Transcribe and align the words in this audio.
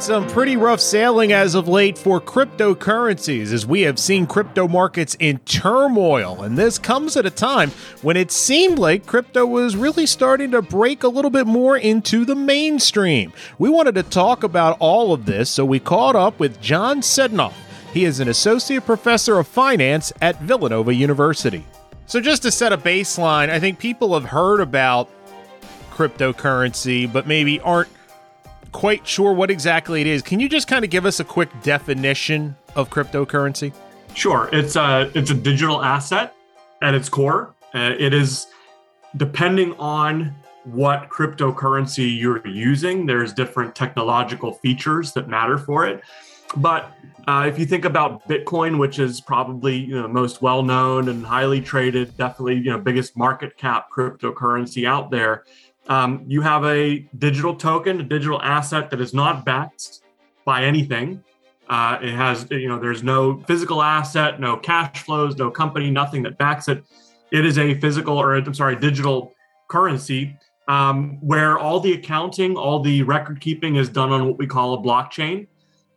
Some 0.00 0.26
pretty 0.28 0.56
rough 0.56 0.80
sailing 0.80 1.32
as 1.32 1.54
of 1.54 1.66
late 1.66 1.96
for 1.96 2.20
cryptocurrencies 2.20 3.52
as 3.52 3.64
we 3.64 3.82
have 3.82 3.98
seen 3.98 4.26
crypto 4.26 4.68
markets 4.68 5.16
in 5.18 5.38
turmoil. 5.38 6.42
And 6.42 6.58
this 6.58 6.78
comes 6.78 7.16
at 7.16 7.24
a 7.24 7.30
time 7.30 7.70
when 8.02 8.16
it 8.16 8.30
seemed 8.30 8.78
like 8.78 9.06
crypto 9.06 9.46
was 9.46 9.76
really 9.76 10.04
starting 10.04 10.50
to 10.50 10.60
break 10.60 11.04
a 11.04 11.08
little 11.08 11.30
bit 11.30 11.46
more 11.46 11.78
into 11.78 12.26
the 12.26 12.34
mainstream. 12.34 13.32
We 13.58 13.70
wanted 13.70 13.94
to 13.94 14.02
talk 14.02 14.42
about 14.42 14.76
all 14.78 15.14
of 15.14 15.24
this, 15.24 15.48
so 15.48 15.64
we 15.64 15.80
caught 15.80 16.16
up 16.16 16.38
with 16.38 16.60
John 16.60 17.00
Sedunov. 17.00 17.54
He 17.94 18.04
is 18.04 18.20
an 18.20 18.28
associate 18.28 18.84
professor 18.84 19.38
of 19.38 19.48
finance 19.48 20.12
at 20.20 20.40
Villanova 20.42 20.92
University. 20.92 21.64
So, 22.06 22.20
just 22.20 22.42
to 22.42 22.50
set 22.50 22.72
a 22.72 22.78
baseline, 22.78 23.48
I 23.48 23.58
think 23.58 23.78
people 23.78 24.12
have 24.12 24.28
heard 24.28 24.60
about 24.60 25.08
cryptocurrency, 25.90 27.10
but 27.10 27.26
maybe 27.26 27.58
aren't 27.60 27.88
quite 28.74 29.06
sure 29.06 29.32
what 29.32 29.50
exactly 29.52 30.00
it 30.00 30.06
is. 30.06 30.20
Can 30.20 30.40
you 30.40 30.48
just 30.48 30.66
kind 30.66 30.84
of 30.84 30.90
give 30.90 31.06
us 31.06 31.20
a 31.20 31.24
quick 31.24 31.48
definition 31.62 32.56
of 32.74 32.90
cryptocurrency? 32.90 33.72
Sure. 34.14 34.50
It's 34.52 34.76
a 34.76 35.10
it's 35.14 35.30
a 35.30 35.34
digital 35.34 35.82
asset 35.82 36.34
at 36.82 36.92
its 36.92 37.08
core. 37.08 37.54
Uh, 37.72 37.94
it 37.98 38.12
is 38.12 38.48
depending 39.16 39.74
on 39.74 40.34
what 40.64 41.08
cryptocurrency 41.08 42.18
you're 42.18 42.46
using. 42.46 43.06
There's 43.06 43.32
different 43.32 43.74
technological 43.76 44.52
features 44.52 45.12
that 45.12 45.28
matter 45.28 45.56
for 45.56 45.86
it. 45.86 46.02
But 46.56 46.92
uh, 47.28 47.46
if 47.48 47.58
you 47.58 47.66
think 47.66 47.84
about 47.84 48.28
Bitcoin, 48.28 48.78
which 48.78 48.98
is 48.98 49.20
probably 49.20 49.76
you 49.76 50.00
know 50.00 50.08
most 50.08 50.42
well 50.42 50.64
known 50.64 51.08
and 51.08 51.24
highly 51.24 51.60
traded, 51.60 52.16
definitely 52.16 52.56
you 52.56 52.70
know 52.70 52.78
biggest 52.78 53.16
market 53.16 53.56
cap 53.56 53.88
cryptocurrency 53.96 54.86
out 54.86 55.12
there, 55.12 55.44
um, 55.88 56.24
you 56.26 56.40
have 56.40 56.64
a 56.64 57.06
digital 57.18 57.54
token, 57.54 58.00
a 58.00 58.04
digital 58.04 58.40
asset 58.42 58.90
that 58.90 59.00
is 59.00 59.12
not 59.12 59.44
backed 59.44 60.00
by 60.44 60.64
anything. 60.64 61.22
Uh, 61.68 61.98
it 62.02 62.12
has, 62.12 62.46
you 62.50 62.68
know, 62.68 62.78
there's 62.78 63.02
no 63.02 63.40
physical 63.46 63.82
asset, 63.82 64.40
no 64.40 64.56
cash 64.56 65.02
flows, 65.02 65.36
no 65.36 65.50
company, 65.50 65.90
nothing 65.90 66.22
that 66.22 66.36
backs 66.38 66.68
it. 66.68 66.84
It 67.32 67.44
is 67.44 67.58
a 67.58 67.74
physical, 67.80 68.18
or 68.18 68.34
I'm 68.34 68.54
sorry, 68.54 68.76
digital 68.76 69.32
currency 69.68 70.36
um, 70.68 71.18
where 71.20 71.58
all 71.58 71.80
the 71.80 71.92
accounting, 71.92 72.56
all 72.56 72.80
the 72.80 73.02
record 73.02 73.40
keeping 73.40 73.76
is 73.76 73.88
done 73.88 74.12
on 74.12 74.26
what 74.26 74.38
we 74.38 74.46
call 74.46 74.74
a 74.74 74.78
blockchain. 74.78 75.46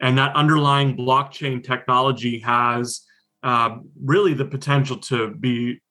And 0.02 0.18
that 0.18 0.36
underlying 0.36 0.96
blockchain 0.96 1.64
technology 1.64 2.40
has 2.40 3.02
uh, 3.44 3.78
really 4.04 4.34
the 4.34 4.46
potential 4.46 4.98
to 4.98 5.30
be 5.36 5.82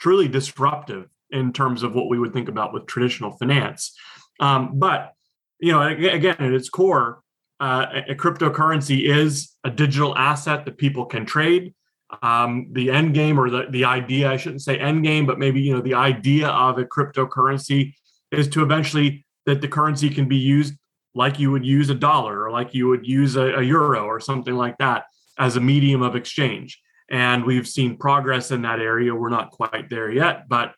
truly 0.00 0.28
disruptive 0.28 1.08
in 1.34 1.52
terms 1.52 1.82
of 1.82 1.94
what 1.94 2.08
we 2.08 2.18
would 2.18 2.32
think 2.32 2.48
about 2.48 2.72
with 2.72 2.86
traditional 2.86 3.32
finance. 3.32 3.94
Um, 4.40 4.78
but 4.78 5.12
you 5.60 5.72
know, 5.72 5.82
again, 5.82 6.36
at 6.38 6.52
its 6.52 6.68
core, 6.68 7.22
uh, 7.60 7.86
a 8.08 8.14
cryptocurrency 8.14 9.08
is 9.08 9.52
a 9.64 9.70
digital 9.70 10.16
asset 10.16 10.64
that 10.64 10.78
people 10.78 11.06
can 11.06 11.26
trade. 11.26 11.74
Um, 12.22 12.68
the 12.72 12.90
end 12.90 13.14
game, 13.14 13.38
or 13.38 13.50
the 13.50 13.66
the 13.70 13.84
idea, 13.84 14.30
I 14.30 14.36
shouldn't 14.36 14.62
say 14.62 14.78
end 14.78 15.04
game, 15.04 15.26
but 15.26 15.38
maybe 15.38 15.60
you 15.60 15.74
know 15.74 15.80
the 15.80 15.94
idea 15.94 16.48
of 16.48 16.78
a 16.78 16.84
cryptocurrency 16.84 17.94
is 18.30 18.48
to 18.48 18.62
eventually 18.62 19.24
that 19.46 19.60
the 19.60 19.68
currency 19.68 20.10
can 20.10 20.28
be 20.28 20.36
used 20.36 20.74
like 21.14 21.38
you 21.38 21.50
would 21.50 21.64
use 21.64 21.90
a 21.90 21.94
dollar 21.94 22.42
or 22.42 22.50
like 22.50 22.74
you 22.74 22.88
would 22.88 23.06
use 23.06 23.36
a, 23.36 23.54
a 23.54 23.62
euro 23.62 24.04
or 24.04 24.20
something 24.20 24.54
like 24.54 24.76
that 24.78 25.04
as 25.38 25.56
a 25.56 25.60
medium 25.60 26.02
of 26.02 26.16
exchange. 26.16 26.80
And 27.10 27.44
we've 27.44 27.68
seen 27.68 27.96
progress 27.96 28.50
in 28.50 28.62
that 28.62 28.80
area. 28.80 29.14
We're 29.14 29.28
not 29.28 29.50
quite 29.50 29.88
there 29.90 30.10
yet, 30.10 30.48
but 30.48 30.74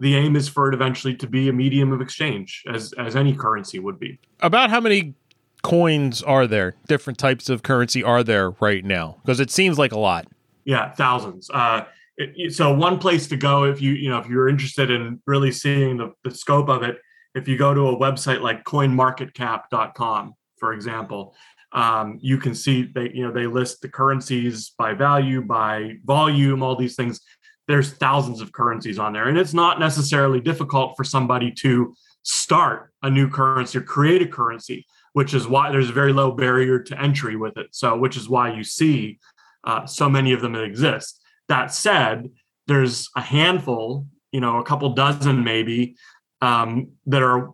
the 0.00 0.16
aim 0.16 0.34
is 0.34 0.48
for 0.48 0.68
it 0.68 0.74
eventually 0.74 1.14
to 1.16 1.26
be 1.26 1.48
a 1.48 1.52
medium 1.52 1.92
of 1.92 2.00
exchange 2.00 2.64
as 2.72 2.92
as 2.94 3.14
any 3.14 3.34
currency 3.34 3.78
would 3.78 4.00
be. 4.00 4.18
About 4.40 4.70
how 4.70 4.80
many 4.80 5.14
coins 5.62 6.22
are 6.22 6.46
there? 6.46 6.74
Different 6.88 7.18
types 7.18 7.48
of 7.48 7.62
currency 7.62 8.02
are 8.02 8.24
there 8.24 8.50
right 8.60 8.84
now? 8.84 9.18
Because 9.22 9.40
it 9.40 9.50
seems 9.50 9.78
like 9.78 9.92
a 9.92 9.98
lot. 9.98 10.26
Yeah 10.64 10.90
thousands. 10.92 11.50
Uh, 11.50 11.84
it, 12.16 12.54
so 12.54 12.72
one 12.72 12.98
place 12.98 13.28
to 13.28 13.36
go 13.36 13.64
if 13.64 13.80
you 13.80 13.92
you 13.92 14.10
know 14.10 14.18
if 14.18 14.26
you're 14.26 14.48
interested 14.48 14.90
in 14.90 15.20
really 15.26 15.52
seeing 15.52 15.96
the, 15.96 16.12
the 16.24 16.34
scope 16.34 16.68
of 16.68 16.82
it 16.82 16.98
if 17.34 17.48
you 17.48 17.56
go 17.56 17.72
to 17.72 17.88
a 17.88 17.96
website 17.96 18.40
like 18.40 18.64
coinmarketcap.com 18.64 20.34
for 20.58 20.72
example 20.72 21.34
um, 21.72 22.18
you 22.20 22.36
can 22.36 22.54
see 22.54 22.82
they 22.82 23.10
you 23.14 23.24
know 23.24 23.32
they 23.32 23.46
list 23.46 23.80
the 23.80 23.88
currencies 23.88 24.72
by 24.76 24.92
value 24.92 25.40
by 25.40 25.94
volume 26.04 26.62
all 26.62 26.76
these 26.76 26.96
things 26.96 27.20
there's 27.70 27.92
thousands 27.92 28.40
of 28.40 28.52
currencies 28.52 28.98
on 28.98 29.12
there. 29.12 29.28
And 29.28 29.38
it's 29.38 29.54
not 29.54 29.78
necessarily 29.78 30.40
difficult 30.40 30.96
for 30.96 31.04
somebody 31.04 31.52
to 31.62 31.94
start 32.22 32.92
a 33.02 33.10
new 33.10 33.28
currency 33.28 33.78
or 33.78 33.82
create 33.82 34.22
a 34.22 34.26
currency, 34.26 34.86
which 35.12 35.34
is 35.34 35.46
why 35.46 35.70
there's 35.70 35.90
a 35.90 35.94
very 35.94 36.12
low 36.12 36.32
barrier 36.32 36.80
to 36.80 37.00
entry 37.00 37.36
with 37.36 37.56
it. 37.56 37.68
So, 37.70 37.96
which 37.96 38.16
is 38.16 38.28
why 38.28 38.52
you 38.52 38.64
see 38.64 39.18
uh, 39.64 39.86
so 39.86 40.08
many 40.08 40.32
of 40.32 40.40
them 40.40 40.52
that 40.54 40.64
exist. 40.64 41.22
That 41.48 41.72
said, 41.72 42.30
there's 42.66 43.08
a 43.16 43.20
handful, 43.20 44.06
you 44.32 44.40
know, 44.40 44.58
a 44.58 44.64
couple 44.64 44.88
dozen 44.90 45.44
maybe, 45.44 45.96
um, 46.40 46.92
that 47.06 47.22
are, 47.22 47.50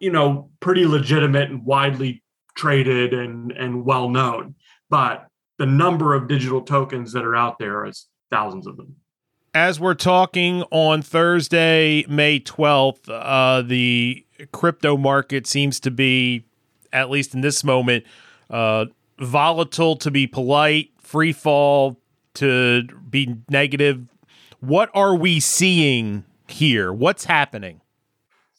you 0.00 0.10
know, 0.10 0.50
pretty 0.60 0.86
legitimate 0.86 1.50
and 1.50 1.64
widely 1.64 2.22
traded 2.56 3.12
and 3.12 3.52
and 3.52 3.84
well 3.84 4.08
known. 4.08 4.54
But 4.90 5.26
the 5.58 5.66
number 5.66 6.14
of 6.14 6.28
digital 6.28 6.62
tokens 6.62 7.12
that 7.12 7.24
are 7.24 7.36
out 7.36 7.58
there 7.58 7.84
is 7.84 8.06
thousands 8.30 8.66
of 8.66 8.76
them 8.76 8.96
as 9.54 9.80
we're 9.80 9.94
talking 9.94 10.62
on 10.70 11.02
Thursday, 11.02 12.04
May 12.08 12.40
12th, 12.40 13.08
uh, 13.08 13.62
the 13.62 14.24
crypto 14.52 14.96
market 14.96 15.46
seems 15.46 15.80
to 15.80 15.90
be, 15.90 16.44
at 16.92 17.10
least 17.10 17.34
in 17.34 17.40
this 17.40 17.64
moment, 17.64 18.04
uh, 18.50 18.86
volatile 19.18 19.96
to 19.96 20.10
be 20.10 20.26
polite, 20.26 20.90
free 20.98 21.32
fall 21.32 22.00
to 22.34 22.84
be 23.08 23.36
negative. 23.48 24.06
What 24.60 24.90
are 24.94 25.14
we 25.14 25.40
seeing 25.40 26.24
here? 26.46 26.92
What's 26.92 27.24
happening? 27.24 27.80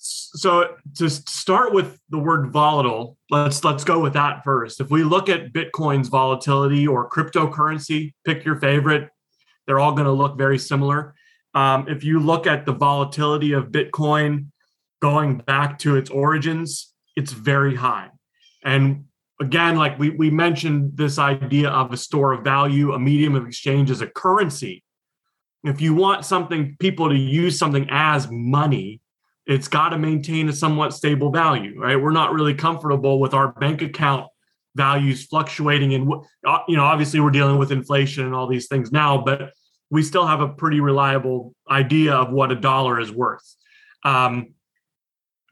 So 0.02 0.76
to 0.96 1.10
start 1.10 1.74
with 1.74 2.00
the 2.10 2.20
word 2.20 2.52
volatile, 2.52 3.18
let's 3.30 3.64
let's 3.66 3.84
go 3.84 4.00
with 4.00 4.14
that 4.14 4.44
first. 4.46 4.80
If 4.80 4.90
we 4.90 5.04
look 5.04 5.28
at 5.28 5.52
Bitcoin's 5.52 6.08
volatility 6.08 6.88
or 6.88 7.10
cryptocurrency, 7.10 8.14
pick 8.24 8.46
your 8.46 8.56
favorite, 8.56 9.10
they're 9.70 9.80
all 9.80 9.92
going 9.92 10.06
to 10.06 10.12
look 10.12 10.36
very 10.36 10.58
similar. 10.58 11.14
Um, 11.54 11.88
if 11.88 12.04
you 12.04 12.20
look 12.20 12.48
at 12.48 12.66
the 12.66 12.74
volatility 12.74 13.52
of 13.52 13.66
Bitcoin 13.66 14.48
going 15.00 15.38
back 15.38 15.78
to 15.80 15.96
its 15.96 16.10
origins, 16.10 16.92
it's 17.16 17.32
very 17.32 17.76
high. 17.76 18.10
And 18.64 19.06
again, 19.40 19.76
like 19.76 20.00
we, 20.00 20.10
we 20.10 20.32
mentioned, 20.32 20.98
this 20.98 21.20
idea 21.20 21.70
of 21.70 21.94
a 21.94 21.98
store 21.98 22.34
of 22.34 22.44
value, 22.44 22.94
a 22.94 23.00
medium 23.00 23.36
of 23.36 23.46
exchange 23.46 23.92
as 23.92 24.02
a 24.02 24.08
currency. 24.08 24.84
If 25.64 25.82
you 25.82 25.94
want 25.94 26.26
something, 26.26 26.76
people 26.80 27.10
to 27.10 27.16
use 27.16 27.60
something 27.60 27.86
as 27.92 28.28
money, 28.32 29.02
it's 29.46 29.68
got 29.68 29.90
to 29.90 30.00
maintain 30.00 30.50
a 30.50 30.54
somewhat 30.54 30.96
stable 30.96 31.32
value, 31.32 31.80
right? 31.80 32.02
We're 32.02 32.10
not 32.10 32.34
really 32.34 32.56
comfortable 32.56 33.20
with 33.20 33.36
our 33.36 33.52
bank 33.52 33.84
account 33.84 34.26
values 34.76 35.26
fluctuating 35.26 35.94
and 35.94 36.12
uh, 36.46 36.60
you 36.68 36.78
know 36.78 36.84
obviously 36.84 37.20
we're 37.20 37.32
dealing 37.32 37.58
with 37.58 37.72
inflation 37.72 38.24
and 38.24 38.36
all 38.36 38.48
these 38.48 38.68
things 38.68 38.92
now 38.92 39.18
but 39.18 39.52
we 39.90 40.04
still 40.04 40.28
have 40.28 40.42
a 40.42 40.48
pretty 40.48 40.80
reliable 40.80 41.54
idea 41.70 42.14
of 42.14 42.32
what 42.32 42.52
a 42.52 42.56
dollar 42.56 43.00
is 43.00 43.12
worth. 43.12 43.56
Um, 44.04 44.54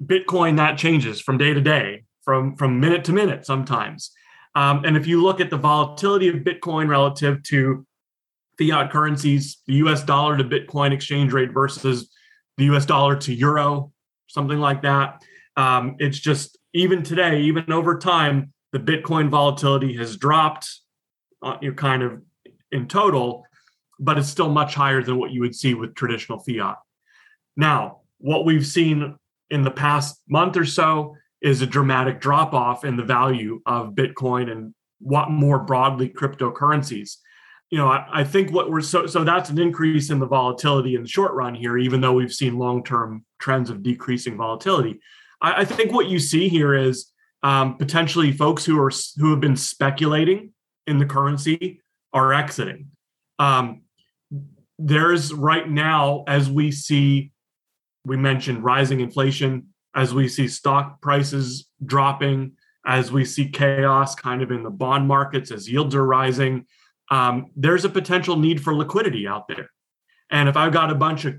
Bitcoin 0.01 0.57
that 0.57 0.78
changes 0.78 1.19
from 1.19 1.38
day 1.38 1.54
to 1.54 1.62
day, 1.62 2.04
from 2.24 2.56
from 2.56 2.80
minute 2.80 3.04
to 3.06 3.13
minute 3.13 3.45
sometimes. 3.45 4.12
Um, 4.56 4.84
and 4.86 4.95
if 4.95 5.07
you 5.07 5.22
look 5.22 5.39
at 5.39 5.50
the 5.50 5.57
volatility 5.57 6.28
of 6.30 6.36
Bitcoin 6.38 6.88
relative 6.88 7.42
to 7.44 7.86
fiat 8.60 8.92
currencies, 8.92 9.57
the 9.68 9.75
U.S. 9.75 10.04
dollar 10.04 10.38
to 10.38 10.44
Bitcoin 10.44 10.92
exchange 10.92 11.34
rate 11.34 11.51
versus 11.51 12.10
the 12.57 12.66
U.S. 12.66 12.86
dollar 12.86 13.16
to 13.18 13.34
euro, 13.34 13.92
something 14.28 14.60
like 14.60 14.81
that, 14.81 15.24
um, 15.57 15.95
it's 16.00 16.19
just 16.19 16.57
even 16.74 17.04
today, 17.04 17.42
even 17.42 17.72
over 17.72 17.98
time, 17.98 18.54
the 18.72 18.80
Bitcoin 18.80 19.30
volatility 19.30 19.95
has 19.98 20.18
dropped, 20.18 20.69
uh, 21.42 21.57
you 21.62 21.69
know, 21.69 21.75
kind 21.75 22.04
of 22.04 22.22
in 22.72 22.88
total 22.88 23.44
but 24.00 24.18
it's 24.18 24.30
still 24.30 24.50
much 24.50 24.76
higher 24.76 25.02
than 25.02 25.18
what 25.18 25.32
you 25.32 25.42
would 25.42 25.56
see 25.56 25.74
with 25.74 25.96
traditional 25.96 26.40
fiat. 26.40 26.78
Now, 27.56 28.02
what 28.20 28.46
we've 28.46 28.66
seen 28.66 29.18
in 29.50 29.64
the 29.64 29.72
past 29.72 30.22
month 30.28 30.58
or 30.58 30.66
so 30.66 31.16
is 31.42 31.62
a 31.62 31.68
dramatic 31.68 32.20
drop 32.20 32.54
off 32.54 32.84
in 32.84 32.98
the 32.98 33.04
value 33.04 33.62
of 33.66 33.94
Bitcoin 33.94 34.52
and 34.52 34.74
what 35.00 35.30
more 35.30 35.60
broadly 35.60 36.10
cryptocurrencies. 36.10 37.18
you 37.70 37.78
know, 37.78 37.88
I, 37.88 38.08
I, 38.12 38.24
think 38.24 38.52
what 38.52 38.70
we're 38.70 38.82
so 38.82 39.06
so 39.06 39.24
that's 39.24 39.50
an 39.50 39.60
increase 39.60 40.10
in 40.10 40.20
the 40.20 40.26
volatility 40.26 40.96
in 40.96 41.04
the 41.04 41.10
short 41.10 41.34
run 41.34 41.54
here, 41.54 41.78
even 41.78 42.02
though 42.02 42.14
we've 42.14 42.34
seen 42.34 42.58
long 42.58 42.84
term 42.84 43.26
trends 43.40 43.70
of 43.70 43.84
decreasing 43.84 44.38
volatility. 44.38 45.00
I, 45.42 45.62
I, 45.62 45.66
think 45.66 45.92
what 45.92 46.08
you 46.08 46.18
see 46.18 46.48
here 46.48 46.74
is 46.74 47.12
um, 47.44 47.78
potentially 47.78 48.32
folks 48.32 48.66
who 48.66 48.80
are 48.82 48.92
who 49.18 49.32
have 49.32 49.42
been 49.42 49.56
speculating 49.56 50.54
in 50.88 50.98
the 50.98 51.06
currency 51.06 51.82
are 52.14 52.34
exiting. 52.34 52.90
Um, 53.38 53.82
there's 54.79 55.33
right 55.33 55.69
now, 55.69 56.24
as 56.27 56.50
we 56.50 56.71
see, 56.71 57.31
we 58.06 58.18
mentioned 58.18 58.63
rising 58.63 59.00
inflation, 59.00 59.68
as 59.95 60.13
we 60.13 60.27
see 60.27 60.47
stock 60.47 61.01
prices 61.01 61.68
dropping, 61.85 62.53
as 62.85 63.12
we 63.12 63.25
see 63.25 63.50
chaos 63.50 64.15
kind 64.15 64.41
of 64.41 64.51
in 64.51 64.63
the 64.63 64.69
bond 64.69 65.07
markets 65.07 65.51
as 65.51 65.69
yields 65.69 65.95
are 65.95 66.06
rising 66.06 66.65
um, 67.09 67.51
there's 67.56 67.85
a 67.85 67.89
potential 67.89 68.35
need 68.35 68.62
for 68.62 68.74
liquidity 68.74 69.27
out 69.27 69.47
there. 69.47 69.69
And 70.29 70.50
if 70.50 70.57
I've 70.57 70.74
got 70.74 70.91
a 70.91 70.95
bunch 70.95 71.25
of 71.25 71.35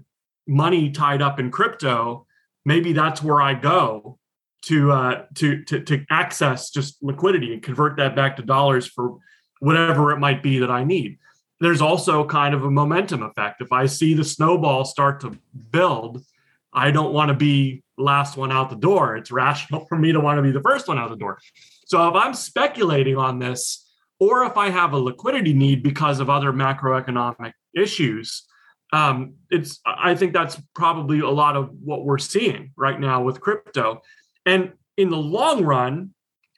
money 0.47 0.91
tied 0.91 1.21
up 1.21 1.39
in 1.39 1.51
crypto, 1.51 2.27
maybe 2.65 2.93
that's 2.93 3.23
where 3.23 3.41
I 3.41 3.55
go 3.55 4.19
to 4.63 4.93
uh, 4.93 5.25
to, 5.35 5.63
to 5.65 5.81
to 5.83 6.05
access 6.11 6.71
just 6.71 7.03
liquidity 7.03 7.53
and 7.53 7.63
convert 7.63 7.97
that 7.99 8.17
back 8.17 8.37
to 8.37 8.43
dollars 8.43 8.87
for 8.87 9.19
whatever 9.61 10.13
it 10.13 10.19
might 10.19 10.43
be 10.43 10.59
that 10.61 10.71
I 10.71 10.85
need. 10.85 11.19
There's 11.61 11.81
also 11.81 12.25
kind 12.25 12.55
of 12.55 12.65
a 12.65 12.71
momentum 12.71 13.23
effect. 13.23 13.61
If 13.61 13.73
I 13.73 13.87
see 13.87 14.15
the 14.15 14.25
snowball 14.25 14.85
start 14.85 15.21
to 15.21 15.37
build, 15.71 16.25
I 16.73 16.91
don't 16.91 17.13
want 17.13 17.29
to 17.31 17.35
be 17.35 17.83
last 17.97 18.37
one 18.37 18.53
out 18.53 18.71
the 18.71 18.77
door. 18.77 19.17
It's 19.17 19.31
rational 19.31 19.85
for 19.89 19.99
me 19.99 20.13
to 20.13 20.21
want 20.21 20.39
to 20.39 20.43
be 20.43 20.53
the 20.53 20.63
first 20.63 20.89
one 20.89 20.99
out 20.99 21.11
the 21.11 21.17
door. 21.17 21.39
So 21.87 22.07
if 22.09 22.15
I'm 22.15 22.35
speculating 22.35 23.17
on 23.17 23.39
this, 23.39 23.85
or 24.21 24.45
if 24.45 24.57
I 24.57 24.71
have 24.71 24.93
a 24.93 24.99
liquidity 24.99 25.53
need 25.53 25.83
because 25.83 26.21
of 26.21 26.29
other 26.29 26.53
macroeconomic 26.53 27.53
issues, 27.75 28.45
um, 28.93 29.35
it's 29.51 29.81
I 29.85 30.15
think 30.15 30.33
that's 30.33 30.61
probably 30.75 31.21
a 31.21 31.29
lot 31.29 31.57
of 31.57 31.71
what 31.83 32.05
we're 32.05 32.19
seeing 32.19 32.73
right 32.77 32.99
now 32.99 33.23
with 33.23 33.41
crypto. 33.41 34.03
And 34.47 34.73
in 34.97 35.11
the 35.11 35.17
long 35.17 35.65
run, 35.65 36.15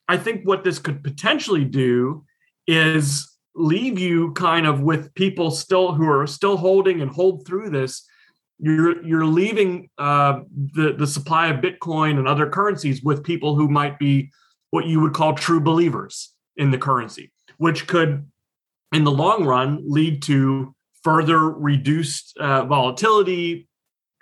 I 0.09 0.17
think 0.17 0.45
what 0.45 0.65
this 0.65 0.79
could 0.79 1.03
potentially 1.05 1.65
do 1.65 2.25
is 2.67 3.30
leave 3.55 3.99
you 3.99 4.33
kind 4.33 4.67
of 4.67 4.83
with 4.83 5.13
people 5.15 5.51
still 5.51 5.93
who 5.93 6.09
are 6.09 6.27
still 6.27 6.57
holding 6.57 7.01
and 7.01 7.11
hold 7.11 7.47
through 7.47 7.71
this. 7.71 8.07
You're 8.59 9.05
you're 9.05 9.27
leaving 9.27 9.89
uh, 9.99 10.41
the 10.75 10.93
the 10.93 11.07
supply 11.07 11.49
of 11.49 11.61
Bitcoin 11.61 12.19
and 12.19 12.29
other 12.29 12.49
currencies 12.49 13.03
with 13.03 13.25
people 13.25 13.55
who 13.57 13.69
might 13.69 13.99
be 13.99 14.31
what 14.71 14.87
you 14.87 15.01
would 15.01 15.15
call 15.15 15.35
true 15.35 15.61
believers 15.61 16.35
in 16.57 16.71
the 16.71 16.79
currency 16.79 17.33
which 17.61 17.87
could, 17.87 18.27
in 18.91 19.05
the 19.05 19.11
long 19.11 19.45
run, 19.45 19.83
lead 19.85 20.23
to 20.23 20.75
further 21.05 21.51
reduced 21.51 22.35
uh, 22.39 22.65
volatility, 22.65 23.69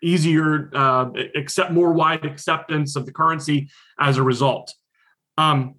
easier, 0.02 0.70
uh, 0.74 1.08
accept 1.36 1.70
more 1.70 1.92
wide 1.92 2.24
acceptance 2.24 2.96
of 2.96 3.06
the 3.06 3.12
currency 3.12 3.70
as 4.00 4.16
a 4.16 4.24
result. 4.24 4.74
Um, 5.36 5.76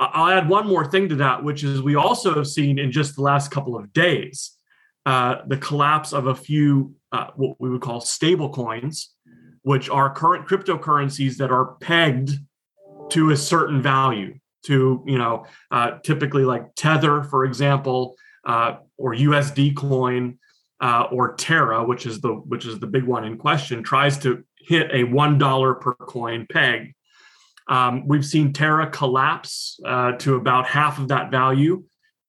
I'll 0.00 0.28
add 0.28 0.48
one 0.48 0.66
more 0.66 0.90
thing 0.90 1.08
to 1.10 1.16
that, 1.16 1.44
which 1.44 1.62
is 1.62 1.80
we 1.80 1.94
also 1.94 2.34
have 2.34 2.46
seen 2.46 2.78
in 2.78 2.90
just 2.90 3.14
the 3.14 3.22
last 3.22 3.50
couple 3.50 3.76
of 3.76 3.92
days 3.92 4.56
uh, 5.06 5.36
the 5.46 5.56
collapse 5.56 6.12
of 6.12 6.26
a 6.26 6.34
few 6.34 6.94
uh, 7.12 7.28
what 7.36 7.60
we 7.60 7.70
would 7.70 7.82
call 7.82 8.00
stable 8.00 8.48
coins, 8.48 9.14
which 9.62 9.88
are 9.88 10.12
current 10.12 10.46
cryptocurrencies 10.48 11.36
that 11.36 11.50
are 11.50 11.76
pegged 11.76 12.38
to 13.10 13.30
a 13.30 13.36
certain 13.36 13.82
value 13.82 14.34
to 14.64 15.02
you 15.06 15.18
know 15.18 15.46
uh, 15.70 15.98
typically 16.02 16.44
like 16.44 16.74
tether 16.74 17.22
for 17.22 17.44
example 17.44 18.16
uh, 18.46 18.76
or 18.96 19.14
usd 19.14 19.76
coin 19.76 20.38
uh, 20.80 21.06
or 21.12 21.34
terra 21.34 21.84
which 21.84 22.06
is 22.06 22.20
the 22.20 22.30
which 22.30 22.66
is 22.66 22.80
the 22.80 22.86
big 22.86 23.04
one 23.04 23.24
in 23.24 23.36
question 23.36 23.82
tries 23.82 24.18
to 24.18 24.42
hit 24.58 24.90
a 24.92 25.04
one 25.04 25.38
dollar 25.38 25.74
per 25.74 25.94
coin 25.94 26.46
peg 26.50 26.93
um, 27.68 28.06
we've 28.06 28.24
seen 28.24 28.52
terra 28.52 28.88
collapse 28.90 29.78
uh, 29.84 30.12
to 30.12 30.36
about 30.36 30.66
half 30.66 30.98
of 30.98 31.08
that 31.08 31.30
value 31.30 31.82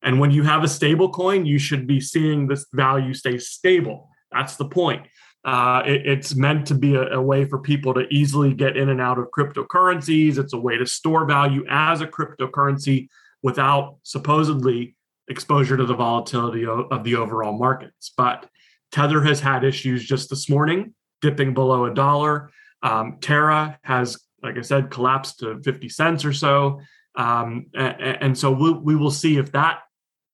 and 0.04 0.20
when 0.20 0.32
you 0.32 0.44
have 0.44 0.64
a 0.64 0.68
stable 0.68 1.10
coin 1.10 1.46
you 1.46 1.58
should 1.58 1.88
be 1.88 2.00
seeing 2.00 2.48
this 2.48 2.66
value 2.74 3.14
stay 3.14 3.38
stable 3.38 4.10
that's 4.32 4.56
the 4.56 4.66
point 4.66 5.06
uh, 5.46 5.84
it, 5.86 6.08
it's 6.08 6.36
meant 6.36 6.66
to 6.66 6.74
be 6.74 6.96
a, 6.96 7.04
a, 7.12 7.22
way 7.22 7.46
for 7.46 7.60
people 7.60 7.94
to 7.94 8.08
easily 8.10 8.52
get 8.52 8.76
in 8.76 8.90
and 8.90 9.00
out 9.00 9.20
of 9.20 9.30
cryptocurrencies. 9.30 10.40
It's 10.40 10.54
a 10.54 10.60
way 10.60 10.76
to 10.76 10.88
store 10.88 11.24
value 11.26 11.64
as 11.70 12.02
a 12.02 12.08
cryptocurrency 12.08 13.10
without 13.44 13.98
supposedly 14.02 14.96
exposure 15.28 15.78
to 15.78 15.86
the 15.86 15.94
volatility 15.94 16.66
of, 16.66 16.92
of 16.92 17.04
the 17.04 17.16
overall 17.16 17.58
markets. 17.58 18.12
But 18.18 18.50
Tether 18.92 19.22
has 19.22 19.40
had 19.40 19.64
issues 19.64 20.04
just 20.04 20.32
this 20.32 20.50
morning, 20.50 20.96
dipping 21.22 21.54
below 21.54 21.86
a 21.86 21.94
dollar. 21.94 22.50
Um, 22.82 23.18
Terra 23.22 23.78
has, 23.84 24.18
like 24.46 24.58
I 24.58 24.62
said, 24.62 24.92
collapsed 24.92 25.40
to 25.40 25.60
50 25.64 25.90
cents 25.90 26.24
or 26.24 26.32
so. 26.32 26.80
Um, 27.18 27.66
and, 27.74 28.18
and, 28.22 28.38
so 28.38 28.52
we'll, 28.52 28.80
we 28.82 28.96
will 28.96 29.12
see 29.12 29.38
if 29.38 29.52
that 29.54 29.80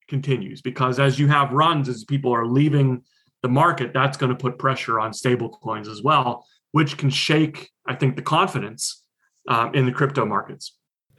continues 0.08 0.60
because 0.60 0.98
as 0.98 1.18
you 1.18 1.28
have 1.28 1.52
runs, 1.52 1.88
as 1.88 2.04
people 2.04 2.32
are 2.32 2.46
leaving 2.46 3.02
the 3.42 3.48
market, 3.48 3.92
that's 3.94 4.16
going 4.16 4.30
to 4.30 4.36
put 4.36 4.58
pressure 4.58 5.00
on 5.00 5.12
stable 5.12 5.48
coins 5.48 5.88
as 5.88 6.02
well, 6.02 6.44
which 6.72 6.98
can 6.98 7.08
shake, 7.08 7.70
I 7.86 7.94
think, 7.94 8.16
the 8.16 8.22
confidence 8.22 9.02
um, 9.48 9.74
in 9.74 9.86
the 9.86 9.92
crypto 9.92 10.26
markets. 10.26 10.76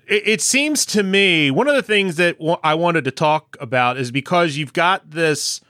It, 0.07 0.27
it 0.27 0.41
seems 0.41 0.85
to 0.87 1.01
me 1.01 1.49
one 1.49 1.67
of 1.67 1.75
the 1.75 1.81
things 1.81 2.17
that 2.17 2.37
w- 2.37 2.57
I 2.63 2.75
wanted 2.75 3.05
to 3.05 3.11
talk 3.11 3.57
about 3.59 3.97
is 3.97 4.11
because 4.11 4.57
you've 4.57 4.73
got 4.73 5.11
this 5.11 5.61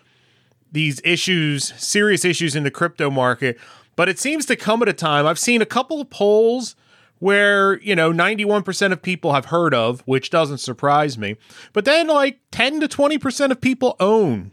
these 0.71 0.99
issues, 1.03 1.71
serious 1.79 2.25
issues 2.25 2.55
in 2.55 2.63
the 2.63 2.71
crypto 2.71 3.11
market, 3.11 3.59
but 3.95 4.09
it 4.09 4.17
seems 4.17 4.43
to 4.47 4.55
come 4.55 4.81
at 4.81 4.89
a 4.89 4.93
time. 4.93 5.27
I've 5.27 5.37
seen 5.37 5.61
a 5.61 5.67
couple 5.67 6.01
of 6.01 6.09
polls 6.09 6.75
where, 7.23 7.79
you 7.79 7.95
know, 7.95 8.11
91% 8.11 8.91
of 8.91 9.01
people 9.01 9.31
have 9.31 9.45
heard 9.45 9.73
of, 9.73 10.01
which 10.01 10.29
doesn't 10.29 10.57
surprise 10.57 11.17
me. 11.17 11.37
But 11.71 11.85
then 11.85 12.07
like 12.07 12.41
10 12.51 12.81
to 12.81 12.89
20% 12.89 13.49
of 13.49 13.61
people 13.61 13.95
own 14.01 14.51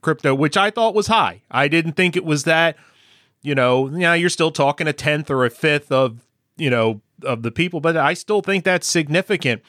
crypto, 0.00 0.34
which 0.34 0.56
I 0.56 0.70
thought 0.70 0.94
was 0.94 1.08
high. 1.08 1.42
I 1.50 1.68
didn't 1.68 1.92
think 1.92 2.16
it 2.16 2.24
was 2.24 2.44
that, 2.44 2.78
you 3.42 3.54
know, 3.54 3.90
yeah, 3.90 4.14
you're 4.14 4.30
still 4.30 4.50
talking 4.50 4.88
a 4.88 4.94
tenth 4.94 5.30
or 5.30 5.44
a 5.44 5.50
fifth 5.50 5.92
of, 5.92 6.26
you 6.56 6.70
know, 6.70 7.02
of 7.24 7.42
the 7.42 7.50
people, 7.50 7.78
but 7.78 7.94
I 7.94 8.14
still 8.14 8.40
think 8.40 8.64
that's 8.64 8.88
significant. 8.88 9.60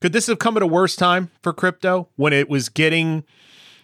Could 0.00 0.12
this 0.12 0.26
have 0.26 0.40
come 0.40 0.56
at 0.56 0.64
a 0.64 0.66
worse 0.66 0.96
time 0.96 1.30
for 1.40 1.52
crypto 1.52 2.08
when 2.16 2.32
it 2.32 2.48
was 2.48 2.68
getting, 2.68 3.22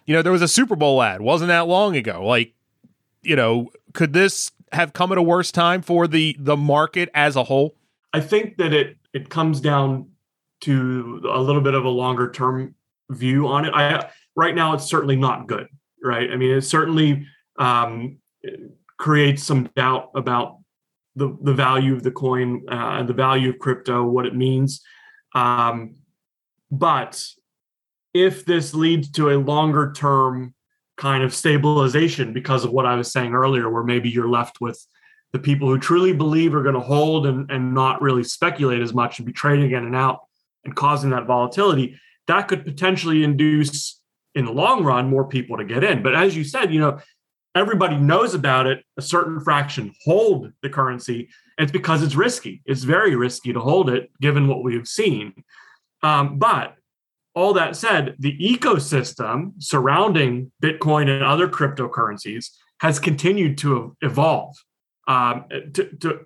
you 0.05 0.13
know, 0.13 0.21
there 0.21 0.33
was 0.33 0.41
a 0.41 0.49
Super 0.49 0.75
Bowl 0.75 1.01
ad, 1.01 1.21
wasn't 1.21 1.47
that 1.47 1.69
long 1.69 1.95
ago? 1.95 2.25
Like, 2.25 2.53
you 3.21 3.37
know, 3.37 3.69
could 3.93 4.11
this 4.11 4.51
have 4.73 4.91
come 4.91 5.13
at 5.13 5.17
a 5.17 5.23
worse 5.23 5.53
time 5.53 5.81
for 5.81 6.05
the 6.05 6.35
the 6.37 6.57
market 6.57 7.09
as 7.13 7.37
a 7.37 7.45
whole? 7.45 7.77
I 8.13 8.19
think 8.19 8.57
that 8.57 8.73
it 8.73 8.97
it 9.13 9.29
comes 9.29 9.61
down 9.61 10.09
to 10.61 11.21
a 11.29 11.39
little 11.39 11.61
bit 11.61 11.73
of 11.73 11.85
a 11.85 11.89
longer 11.89 12.31
term 12.31 12.75
view 13.09 13.47
on 13.47 13.65
it. 13.65 13.73
I 13.73 14.09
right 14.35 14.55
now 14.55 14.73
it's 14.73 14.85
certainly 14.85 15.15
not 15.15 15.47
good 15.47 15.67
right? 16.03 16.29
I 16.29 16.35
mean, 16.35 16.51
it 16.51 16.61
certainly 16.61 17.25
um, 17.57 18.17
creates 18.99 19.43
some 19.43 19.69
doubt 19.75 20.11
about 20.15 20.59
the, 21.15 21.35
the 21.41 21.53
value 21.53 21.95
of 21.95 22.03
the 22.03 22.11
coin 22.11 22.63
uh, 22.69 22.97
and 22.99 23.07
the 23.07 23.13
value 23.13 23.49
of 23.49 23.59
crypto, 23.59 24.03
what 24.03 24.25
it 24.25 24.35
means. 24.35 24.81
Um, 25.33 25.95
but 26.69 27.23
if 28.13 28.45
this 28.45 28.73
leads 28.73 29.09
to 29.11 29.29
a 29.29 29.37
longer 29.37 29.93
term 29.95 30.53
kind 30.97 31.23
of 31.23 31.33
stabilization 31.33 32.33
because 32.33 32.65
of 32.65 32.71
what 32.71 32.85
I 32.85 32.95
was 32.95 33.11
saying 33.11 33.33
earlier, 33.33 33.69
where 33.69 33.83
maybe 33.83 34.09
you're 34.09 34.29
left 34.29 34.61
with 34.61 34.85
the 35.33 35.39
people 35.39 35.67
who 35.67 35.79
truly 35.79 36.13
believe 36.13 36.53
are 36.53 36.63
going 36.63 36.75
to 36.75 36.79
hold 36.81 37.25
and, 37.25 37.49
and 37.51 37.73
not 37.73 38.01
really 38.01 38.23
speculate 38.23 38.81
as 38.81 38.93
much 38.93 39.17
and 39.17 39.25
be 39.25 39.33
trading 39.33 39.71
in 39.71 39.83
and 39.83 39.95
out 39.95 40.21
and 40.63 40.75
causing 40.75 41.09
that 41.09 41.25
volatility, 41.25 41.99
that 42.27 42.47
could 42.47 42.63
potentially 42.63 43.23
induce 43.23 43.99
in 44.35 44.45
the 44.45 44.51
long 44.51 44.83
run 44.83 45.09
more 45.09 45.27
people 45.27 45.57
to 45.57 45.65
get 45.65 45.83
in. 45.83 46.01
But 46.03 46.15
as 46.15 46.37
you 46.37 46.43
said, 46.43 46.73
you 46.73 46.79
know, 46.79 46.99
everybody 47.55 47.97
knows 47.97 48.33
about 48.33 48.67
it. 48.67 48.83
A 48.97 49.01
certain 49.01 49.39
fraction 49.39 49.93
hold 50.05 50.51
the 50.61 50.69
currency. 50.69 51.29
It's 51.57 51.71
because 51.71 52.03
it's 52.03 52.15
risky. 52.15 52.61
It's 52.65 52.83
very 52.83 53.15
risky 53.15 53.53
to 53.53 53.59
hold 53.59 53.89
it, 53.89 54.09
given 54.21 54.47
what 54.47 54.63
we've 54.63 54.87
seen. 54.87 55.43
Um, 56.01 56.37
but 56.37 56.75
all 57.35 57.53
that 57.53 57.75
said, 57.75 58.15
the 58.19 58.37
ecosystem 58.37 59.53
surrounding 59.57 60.51
Bitcoin 60.61 61.09
and 61.09 61.23
other 61.23 61.47
cryptocurrencies 61.47 62.49
has 62.81 62.99
continued 62.99 63.57
to 63.59 63.95
evolve 64.01 64.55
um, 65.07 65.45
to, 65.73 65.95
to 66.01 66.19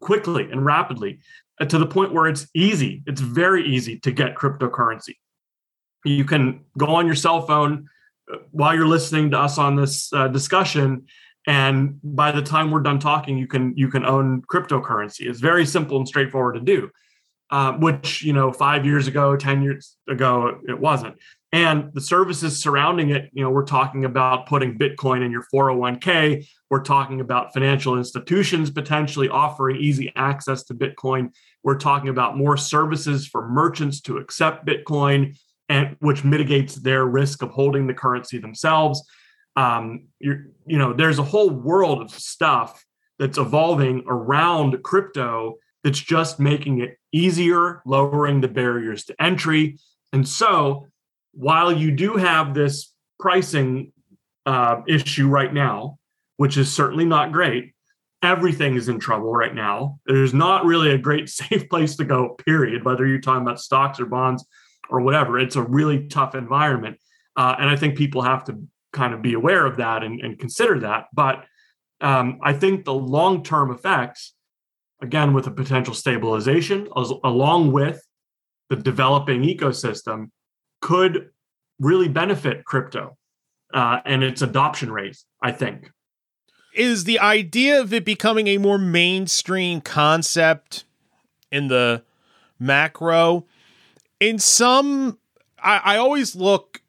quickly 0.00 0.50
and 0.50 0.64
rapidly 0.64 1.20
uh, 1.60 1.64
to 1.64 1.78
the 1.78 1.86
point 1.86 2.12
where 2.12 2.26
it's 2.26 2.46
easy. 2.54 3.02
It's 3.06 3.20
very 3.20 3.66
easy 3.66 3.98
to 4.00 4.10
get 4.10 4.34
cryptocurrency 4.34 5.14
you 6.04 6.24
can 6.24 6.60
go 6.78 6.94
on 6.94 7.06
your 7.06 7.14
cell 7.14 7.42
phone 7.46 7.88
uh, 8.32 8.36
while 8.50 8.74
you're 8.74 8.86
listening 8.86 9.30
to 9.30 9.38
us 9.38 9.58
on 9.58 9.76
this 9.76 10.12
uh, 10.12 10.28
discussion 10.28 11.06
and 11.46 11.98
by 12.02 12.30
the 12.32 12.42
time 12.42 12.70
we're 12.70 12.80
done 12.80 12.98
talking 12.98 13.36
you 13.36 13.46
can 13.46 13.76
you 13.76 13.88
can 13.88 14.04
own 14.04 14.42
cryptocurrency 14.42 15.22
it's 15.22 15.40
very 15.40 15.66
simple 15.66 15.96
and 15.96 16.06
straightforward 16.06 16.54
to 16.54 16.60
do 16.60 16.90
uh, 17.50 17.72
which 17.72 18.22
you 18.22 18.32
know 18.32 18.52
five 18.52 18.86
years 18.86 19.06
ago 19.06 19.36
ten 19.36 19.62
years 19.62 19.96
ago 20.08 20.60
it 20.68 20.78
wasn't 20.78 21.14
and 21.54 21.90
the 21.94 22.00
services 22.00 22.60
surrounding 22.60 23.10
it 23.10 23.30
you 23.32 23.42
know 23.42 23.50
we're 23.50 23.64
talking 23.64 24.04
about 24.04 24.46
putting 24.46 24.78
bitcoin 24.78 25.24
in 25.24 25.30
your 25.30 25.44
401k 25.54 26.44
we're 26.74 26.82
talking 26.82 27.20
about 27.20 27.52
financial 27.52 27.96
institutions 27.96 28.68
potentially 28.68 29.28
offering 29.28 29.76
easy 29.76 30.12
access 30.16 30.64
to 30.64 30.74
bitcoin. 30.74 31.32
We're 31.62 31.78
talking 31.78 32.08
about 32.08 32.36
more 32.36 32.56
services 32.56 33.28
for 33.28 33.48
merchants 33.48 34.00
to 34.00 34.16
accept 34.16 34.66
bitcoin 34.66 35.38
and 35.68 35.96
which 36.00 36.24
mitigates 36.24 36.74
their 36.74 37.04
risk 37.04 37.42
of 37.42 37.50
holding 37.50 37.86
the 37.86 37.94
currency 37.94 38.38
themselves. 38.38 39.06
Um, 39.54 40.08
you're, 40.18 40.46
you 40.66 40.78
know 40.78 40.92
there's 40.92 41.20
a 41.20 41.22
whole 41.22 41.48
world 41.48 42.02
of 42.02 42.10
stuff 42.10 42.84
that's 43.20 43.38
evolving 43.38 44.02
around 44.08 44.82
crypto 44.82 45.58
that's 45.84 46.00
just 46.00 46.40
making 46.40 46.80
it 46.80 46.98
easier 47.12 47.82
lowering 47.86 48.40
the 48.40 48.48
barriers 48.48 49.04
to 49.04 49.22
entry. 49.22 49.78
And 50.12 50.26
so 50.26 50.88
while 51.34 51.72
you 51.72 51.90
do 51.90 52.16
have 52.16 52.54
this 52.54 52.92
pricing 53.18 53.92
uh, 54.46 54.82
issue 54.86 55.28
right 55.28 55.52
now, 55.52 55.98
which 56.36 56.56
is 56.56 56.72
certainly 56.72 57.04
not 57.04 57.32
great, 57.32 57.74
everything 58.22 58.74
is 58.76 58.88
in 58.88 58.98
trouble 58.98 59.32
right 59.32 59.54
now. 59.54 59.98
There's 60.06 60.34
not 60.34 60.64
really 60.64 60.90
a 60.90 60.98
great 60.98 61.28
safe 61.40 61.68
place 61.68 61.96
to 61.96 62.04
go, 62.04 62.30
period, 62.44 62.84
whether 62.84 63.06
you're 63.06 63.20
talking 63.20 63.42
about 63.42 63.60
stocks 63.60 64.00
or 64.00 64.06
bonds 64.06 64.44
or 64.88 65.00
whatever. 65.00 65.38
It's 65.38 65.56
a 65.56 65.62
really 65.62 66.08
tough 66.08 66.34
environment. 66.34 66.98
Uh, 67.36 67.56
and 67.58 67.68
I 67.68 67.76
think 67.76 67.96
people 67.96 68.22
have 68.22 68.44
to 68.44 68.62
kind 68.92 69.12
of 69.12 69.22
be 69.22 69.34
aware 69.34 69.66
of 69.66 69.78
that 69.78 70.02
and, 70.04 70.20
and 70.20 70.38
consider 70.38 70.80
that. 70.80 71.06
But 71.12 71.44
um, 72.00 72.38
I 72.42 72.52
think 72.52 72.84
the 72.84 72.94
long 72.94 73.42
term 73.42 73.70
effects, 73.70 74.34
again, 75.02 75.32
with 75.32 75.46
a 75.46 75.50
potential 75.50 75.94
stabilization, 75.94 76.88
as, 76.96 77.12
along 77.24 77.72
with 77.72 78.00
the 78.70 78.76
developing 78.76 79.42
ecosystem, 79.42 80.30
could 80.84 81.30
really 81.80 82.08
benefit 82.08 82.66
crypto 82.66 83.16
uh, 83.72 84.00
and 84.04 84.22
its 84.22 84.42
adoption 84.42 84.92
rate, 84.92 85.16
I 85.40 85.50
think. 85.50 85.90
Is 86.74 87.04
the 87.04 87.18
idea 87.18 87.80
of 87.80 87.94
it 87.94 88.04
becoming 88.04 88.48
a 88.48 88.58
more 88.58 88.76
mainstream 88.76 89.80
concept 89.80 90.84
in 91.50 91.68
the 91.68 92.02
macro? 92.58 93.46
In 94.20 94.38
some, 94.38 95.18
I, 95.58 95.80
I 95.84 95.96
always 95.96 96.36
look 96.36 96.82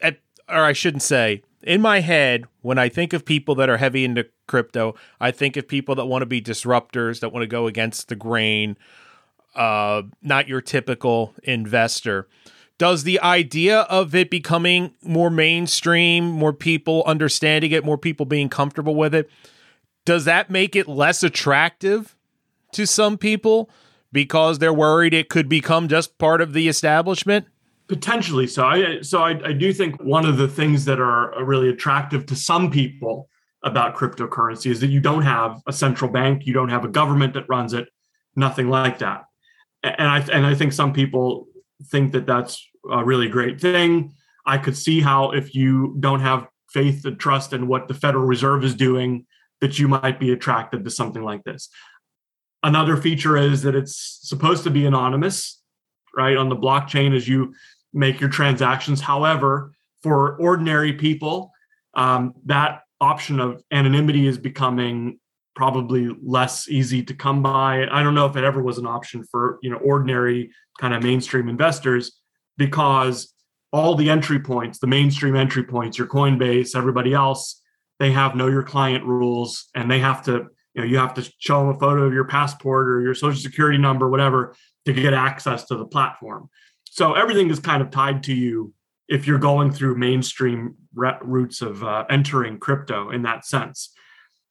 at, 0.00 0.20
or 0.48 0.64
I 0.64 0.72
shouldn't 0.72 1.02
say, 1.02 1.42
in 1.62 1.82
my 1.82 2.00
head, 2.00 2.46
when 2.62 2.78
I 2.78 2.88
think 2.88 3.12
of 3.12 3.26
people 3.26 3.54
that 3.56 3.68
are 3.68 3.76
heavy 3.76 4.06
into 4.06 4.26
crypto, 4.46 4.94
I 5.20 5.32
think 5.32 5.58
of 5.58 5.68
people 5.68 5.94
that 5.96 6.06
want 6.06 6.22
to 6.22 6.26
be 6.26 6.40
disruptors, 6.40 7.20
that 7.20 7.30
want 7.30 7.42
to 7.42 7.46
go 7.46 7.66
against 7.66 8.08
the 8.08 8.16
grain, 8.16 8.78
uh, 9.54 10.02
not 10.22 10.48
your 10.48 10.62
typical 10.62 11.34
investor 11.42 12.26
does 12.82 13.04
the 13.04 13.20
idea 13.20 13.82
of 13.82 14.12
it 14.12 14.28
becoming 14.28 14.92
more 15.04 15.30
mainstream, 15.30 16.24
more 16.24 16.52
people 16.52 17.04
understanding 17.06 17.70
it, 17.70 17.84
more 17.84 17.96
people 17.96 18.26
being 18.26 18.48
comfortable 18.48 18.96
with 18.96 19.14
it, 19.14 19.30
does 20.04 20.24
that 20.24 20.50
make 20.50 20.74
it 20.74 20.88
less 20.88 21.22
attractive 21.22 22.16
to 22.72 22.84
some 22.84 23.16
people 23.16 23.70
because 24.10 24.58
they're 24.58 24.74
worried 24.74 25.14
it 25.14 25.28
could 25.28 25.48
become 25.48 25.86
just 25.86 26.18
part 26.18 26.40
of 26.40 26.54
the 26.54 26.66
establishment? 26.66 27.46
Potentially 27.86 28.48
so. 28.48 28.64
I, 28.64 29.00
so 29.00 29.22
I, 29.22 29.50
I 29.50 29.52
do 29.52 29.72
think 29.72 30.02
one 30.02 30.26
of 30.26 30.36
the 30.36 30.48
things 30.48 30.84
that 30.86 30.98
are 30.98 31.32
uh, 31.36 31.42
really 31.42 31.68
attractive 31.68 32.26
to 32.26 32.34
some 32.34 32.68
people 32.68 33.28
about 33.62 33.94
cryptocurrency 33.94 34.72
is 34.72 34.80
that 34.80 34.88
you 34.88 34.98
don't 34.98 35.22
have 35.22 35.62
a 35.68 35.72
central 35.72 36.10
bank, 36.10 36.46
you 36.46 36.52
don't 36.52 36.70
have 36.70 36.84
a 36.84 36.88
government 36.88 37.34
that 37.34 37.48
runs 37.48 37.74
it, 37.74 37.86
nothing 38.34 38.68
like 38.68 38.98
that. 38.98 39.22
And 39.84 40.08
I 40.08 40.18
and 40.32 40.44
I 40.44 40.56
think 40.56 40.72
some 40.72 40.92
people 40.92 41.46
think 41.84 42.10
that 42.10 42.26
that's 42.26 42.68
a 42.90 43.04
really 43.04 43.28
great 43.28 43.60
thing. 43.60 44.14
I 44.46 44.58
could 44.58 44.76
see 44.76 45.00
how 45.00 45.30
if 45.30 45.54
you 45.54 45.96
don't 46.00 46.20
have 46.20 46.48
faith 46.70 47.04
and 47.04 47.18
trust 47.18 47.52
in 47.52 47.68
what 47.68 47.88
the 47.88 47.94
Federal 47.94 48.24
Reserve 48.24 48.64
is 48.64 48.74
doing, 48.74 49.26
that 49.60 49.78
you 49.78 49.88
might 49.88 50.18
be 50.18 50.32
attracted 50.32 50.84
to 50.84 50.90
something 50.90 51.22
like 51.22 51.44
this. 51.44 51.68
Another 52.62 52.96
feature 52.96 53.36
is 53.36 53.62
that 53.62 53.74
it's 53.74 54.18
supposed 54.22 54.64
to 54.64 54.70
be 54.70 54.86
anonymous, 54.86 55.60
right, 56.16 56.36
on 56.36 56.48
the 56.48 56.56
blockchain 56.56 57.14
as 57.14 57.28
you 57.28 57.54
make 57.92 58.20
your 58.20 58.30
transactions. 58.30 59.00
However, 59.00 59.72
for 60.02 60.36
ordinary 60.36 60.92
people, 60.92 61.52
um, 61.94 62.34
that 62.46 62.82
option 63.00 63.40
of 63.40 63.62
anonymity 63.72 64.26
is 64.26 64.38
becoming 64.38 65.18
probably 65.54 66.08
less 66.22 66.68
easy 66.68 67.02
to 67.04 67.14
come 67.14 67.42
by. 67.42 67.86
I 67.90 68.02
don't 68.02 68.14
know 68.14 68.26
if 68.26 68.36
it 68.36 68.44
ever 68.44 68.62
was 68.62 68.78
an 68.78 68.86
option 68.86 69.24
for 69.30 69.58
you 69.62 69.70
know 69.70 69.76
ordinary 69.78 70.50
kind 70.80 70.94
of 70.94 71.02
mainstream 71.02 71.48
investors, 71.48 72.12
because 72.56 73.32
all 73.72 73.94
the 73.94 74.10
entry 74.10 74.38
points, 74.38 74.78
the 74.78 74.86
mainstream 74.86 75.34
entry 75.34 75.64
points, 75.64 75.98
your 75.98 76.06
Coinbase, 76.06 76.76
everybody 76.76 77.14
else, 77.14 77.60
they 77.98 78.12
have 78.12 78.34
know 78.34 78.48
your 78.48 78.62
client 78.62 79.04
rules 79.04 79.66
and 79.74 79.90
they 79.90 79.98
have 80.00 80.22
to, 80.24 80.46
you 80.74 80.82
know, 80.82 80.84
you 80.84 80.98
have 80.98 81.14
to 81.14 81.32
show 81.38 81.60
them 81.60 81.68
a 81.68 81.78
photo 81.78 82.04
of 82.04 82.12
your 82.12 82.24
passport 82.24 82.88
or 82.88 83.00
your 83.00 83.14
social 83.14 83.40
security 83.40 83.78
number, 83.78 84.08
whatever, 84.08 84.54
to 84.84 84.92
get 84.92 85.14
access 85.14 85.64
to 85.66 85.76
the 85.76 85.84
platform. 85.86 86.48
So 86.84 87.14
everything 87.14 87.50
is 87.50 87.58
kind 87.58 87.80
of 87.80 87.90
tied 87.90 88.24
to 88.24 88.34
you 88.34 88.74
if 89.08 89.26
you're 89.26 89.38
going 89.38 89.72
through 89.72 89.96
mainstream 89.96 90.74
routes 90.94 91.62
of 91.62 91.82
uh, 91.82 92.04
entering 92.10 92.58
crypto 92.58 93.10
in 93.10 93.22
that 93.22 93.44
sense. 93.46 93.92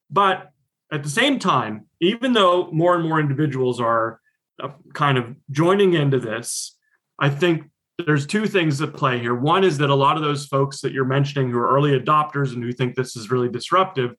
But 0.10 0.50
at 0.91 1.03
the 1.03 1.10
same 1.10 1.39
time, 1.39 1.88
even 2.00 2.34
though 2.34 2.70
more 2.72 2.96
and 2.96 3.08
more 3.08 3.20
individuals 3.20 3.79
are 3.79 4.20
uh, 4.62 4.70
kind 4.93 5.17
of 5.17 5.36
joining 5.50 5.93
into 5.93 6.20
this, 6.20 6.77
I 7.20 7.29
think 7.29 7.71
there's 8.05 8.25
two 8.25 8.48
things 8.48 8.81
at 8.81 8.93
play 8.93 9.20
here. 9.20 9.36
One 9.36 9.63
is 9.63 9.77
that 9.79 9.89
a 9.89 9.96
lot 9.96 10.17
of 10.17 10.24
those 10.24 10.46
folks 10.46 10.81
that 10.81 10.91
you're 10.91 11.05
mentioning 11.05 11.50
who 11.50 11.58
are 11.58 11.75
early 11.75 11.98
adopters 12.00 12.53
and 12.53 12.63
who 12.63 12.72
think 12.72 12.96
this 12.96 13.15
is 13.15 13.31
really 13.31 13.50
disruptive, 13.50 14.15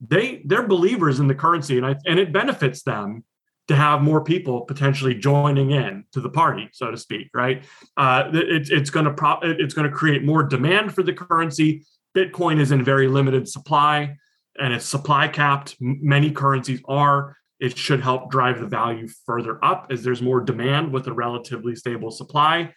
they 0.00 0.42
they're 0.44 0.66
believers 0.66 1.20
in 1.20 1.28
the 1.28 1.34
currency, 1.34 1.76
and 1.76 1.86
I 1.86 1.96
and 2.06 2.18
it 2.18 2.32
benefits 2.32 2.82
them 2.82 3.24
to 3.68 3.76
have 3.76 4.02
more 4.02 4.22
people 4.22 4.62
potentially 4.62 5.14
joining 5.14 5.70
in 5.70 6.04
to 6.12 6.20
the 6.20 6.28
party, 6.28 6.68
so 6.72 6.90
to 6.90 6.96
speak. 6.96 7.28
Right? 7.32 7.64
Uh, 7.96 8.30
it, 8.32 8.70
it's 8.70 8.90
going 8.90 9.06
to 9.06 9.38
it's 9.42 9.74
going 9.74 9.88
to 9.88 9.96
create 9.96 10.24
more 10.24 10.42
demand 10.42 10.94
for 10.94 11.02
the 11.02 11.12
currency. 11.12 11.84
Bitcoin 12.16 12.60
is 12.60 12.72
in 12.72 12.82
very 12.84 13.08
limited 13.08 13.48
supply, 13.48 14.16
and 14.58 14.72
it's 14.72 14.84
supply 14.84 15.28
capped. 15.28 15.76
Many 15.80 16.30
currencies 16.30 16.82
are. 16.88 17.36
It 17.60 17.78
should 17.78 18.00
help 18.00 18.28
drive 18.28 18.58
the 18.60 18.66
value 18.66 19.06
further 19.24 19.64
up 19.64 19.86
as 19.90 20.02
there's 20.02 20.20
more 20.20 20.40
demand 20.40 20.92
with 20.92 21.06
a 21.06 21.12
relatively 21.12 21.76
stable 21.76 22.10
supply. 22.10 22.74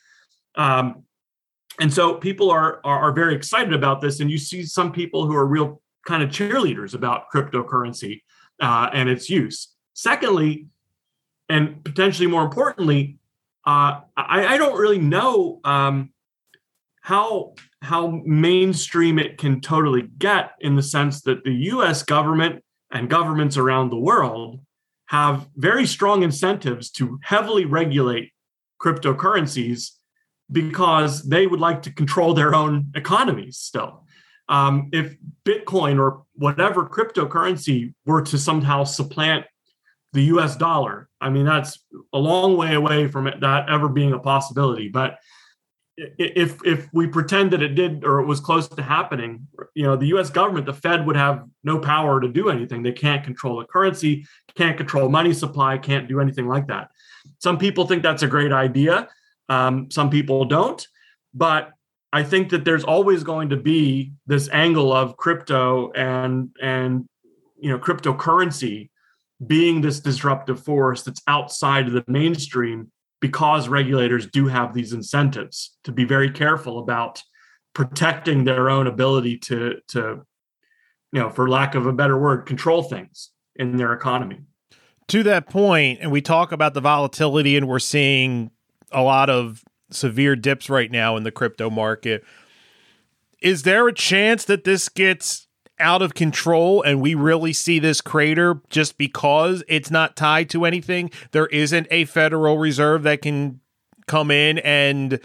Um, 0.58 1.04
and 1.80 1.94
so 1.94 2.16
people 2.16 2.50
are, 2.52 2.80
are, 2.84 3.00
are 3.00 3.12
very 3.12 3.36
excited 3.36 3.74
about 3.74 4.02
this, 4.02 4.20
and 4.20 4.32
you 4.32 4.38
see 4.38 4.64
some 4.64 4.92
people 4.92 5.26
who 5.26 5.36
are 5.36 5.46
real 5.46 5.82
kind 6.06 6.24
of 6.24 6.30
cheerleaders 6.30 6.94
about 6.94 7.26
cryptocurrency 7.34 8.22
uh, 8.62 8.90
and 8.94 9.10
its 9.10 9.30
use. 9.30 9.74
Secondly, 9.94 10.68
and 11.50 11.84
potentially 11.84 12.28
more 12.28 12.44
importantly, 12.44 13.20
uh, 13.66 14.02
I, 14.16 14.46
I, 14.48 14.58
don't 14.58 14.80
really 14.80 15.00
know 15.00 15.60
um, 15.64 16.12
how 17.02 17.56
how 17.82 18.22
mainstream 18.26 19.18
it 19.18 19.38
can 19.38 19.60
totally 19.60 20.04
get 20.20 20.52
in 20.60 20.76
the 20.76 20.84
sense 20.84 21.22
that 21.22 21.44
the 21.44 21.54
U.S. 21.54 22.04
government 22.04 22.64
and 22.92 23.10
governments 23.10 23.58
around 23.58 23.90
the 23.90 23.98
world 23.98 24.60
have 25.08 25.48
very 25.56 25.86
strong 25.86 26.24
incentives 26.24 26.90
to 26.92 27.20
heavily 27.24 27.66
regulate 27.66 28.32
cryptocurrencies 28.82 29.92
because 30.52 31.24
they 31.24 31.48
would 31.48 31.60
like 31.60 31.82
to 31.84 31.92
control 31.92 32.34
their 32.34 32.54
own 32.54 32.92
economies 32.96 33.58
still. 33.58 34.06
Um, 34.48 34.90
if 34.94 35.16
Bitcoin 35.44 36.00
or 36.00 36.24
whatever 36.36 36.86
cryptocurrency 36.86 37.94
were 38.06 38.22
to 38.24 38.38
somehow 38.38 38.84
supplant 38.84 39.46
the 40.14 40.24
US 40.36 40.56
dollar, 40.56 41.10
I 41.20 41.30
mean, 41.30 41.46
that's 41.46 41.84
a 42.14 42.20
long 42.20 42.56
way 42.58 42.76
away 42.76 43.08
from 43.08 43.28
it, 43.28 43.40
that 43.42 43.70
ever 43.70 43.90
being 43.90 44.14
a 44.14 44.20
possibility. 44.20 44.88
But 44.88 45.18
if 45.98 46.60
if 46.66 46.90
we 46.94 47.08
pretend 47.08 47.52
that 47.52 47.62
it 47.62 47.70
did 47.70 48.04
or 48.04 48.20
it 48.20 48.26
was 48.26 48.40
close 48.40 48.68
to 48.68 48.84
happening, 48.84 49.48
you 49.74 49.84
know, 49.84 49.96
the 49.96 50.08
U.S. 50.08 50.30
government, 50.30 50.66
the 50.66 50.74
Fed, 50.74 51.06
would 51.06 51.16
have 51.16 51.46
no 51.64 51.80
power 51.80 52.20
to 52.20 52.28
do 52.28 52.50
anything. 52.50 52.84
They 52.84 52.92
can't 52.92 53.24
control 53.24 53.60
the 53.60 53.66
currency, 53.66 54.26
can't 54.56 54.78
control 54.78 55.10
money 55.10 55.34
supply, 55.34 55.78
can't 55.78 56.08
do 56.08 56.20
anything 56.20 56.48
like 56.48 56.68
that. 56.68 56.90
Some 57.40 57.58
people 57.58 57.88
think 57.88 58.04
that's 58.04 58.24
a 58.24 58.28
great 58.28 58.52
idea. 58.52 59.08
Um, 59.50 59.90
some 59.92 60.10
people 60.10 60.46
don't, 60.46 60.86
but 61.34 61.72
I 62.16 62.24
think 62.24 62.50
that 62.52 62.64
there's 62.64 62.86
always 62.86 63.24
going 63.24 63.50
to 63.50 63.58
be 63.58 64.14
this 64.26 64.50
angle 64.54 64.94
of 64.94 65.18
crypto 65.18 65.92
and 65.92 66.50
and 66.62 67.10
you 67.60 67.70
know 67.70 67.78
cryptocurrency 67.78 68.90
being 69.46 69.82
this 69.82 70.00
disruptive 70.00 70.64
force 70.64 71.04
that's 71.04 71.22
outside 71.28 71.88
of 71.88 71.94
the 71.94 72.06
mainstream 72.08 72.90
because 73.20 73.68
regulators 73.68 74.28
do 74.28 74.48
have 74.48 74.74
these 74.74 74.94
incentives 74.94 75.78
to 75.84 75.92
be 75.92 76.06
very 76.06 76.32
careful 76.32 76.80
about 76.80 77.22
protecting 77.74 78.46
their 78.46 78.70
own 78.70 78.88
ability 78.88 79.38
to 79.38 79.76
to 79.90 80.26
you 81.12 81.20
know 81.20 81.30
for 81.30 81.50
lack 81.50 81.76
of 81.76 81.86
a 81.86 81.92
better 81.92 82.18
word 82.18 82.46
control 82.46 82.82
things 82.82 83.32
in 83.58 83.76
their 83.76 83.92
economy. 83.92 84.40
To 85.10 85.22
that 85.24 85.50
point 85.50 86.00
and 86.02 86.12
we 86.12 86.22
talk 86.22 86.54
about 86.54 86.74
the 86.74 86.82
volatility 86.82 87.58
and 87.58 87.68
we're 87.68 87.80
seeing 87.80 88.52
a 88.96 89.02
lot 89.02 89.30
of 89.30 89.64
severe 89.92 90.36
dips 90.36 90.70
right 90.70 90.92
now 90.92 91.16
in 91.16 91.24
the 91.24 91.32
crypto 91.32 91.70
market. 91.70 92.24
Is 93.42 93.64
there 93.64 93.88
a 93.88 93.94
chance 93.94 94.46
that 94.46 94.64
this 94.64 94.90
gets 94.90 95.48
out 95.78 96.02
of 96.02 96.14
control 96.14 96.82
and 96.82 97.02
we 97.02 97.14
really 97.14 97.54
see 97.54 97.80
this 97.80 98.02
crater 98.02 98.62
just 98.70 98.98
because 98.98 99.64
it's 99.68 99.92
not 99.92 100.16
tied 100.16 100.50
to 100.52 100.66
anything? 100.66 101.12
There 101.32 101.48
isn't 101.48 101.88
a 101.92 102.06
Federal 102.06 102.58
Reserve 102.58 103.04
that 103.04 103.22
can 103.22 103.60
come 104.08 104.32
in 104.32 104.58
and 104.60 105.20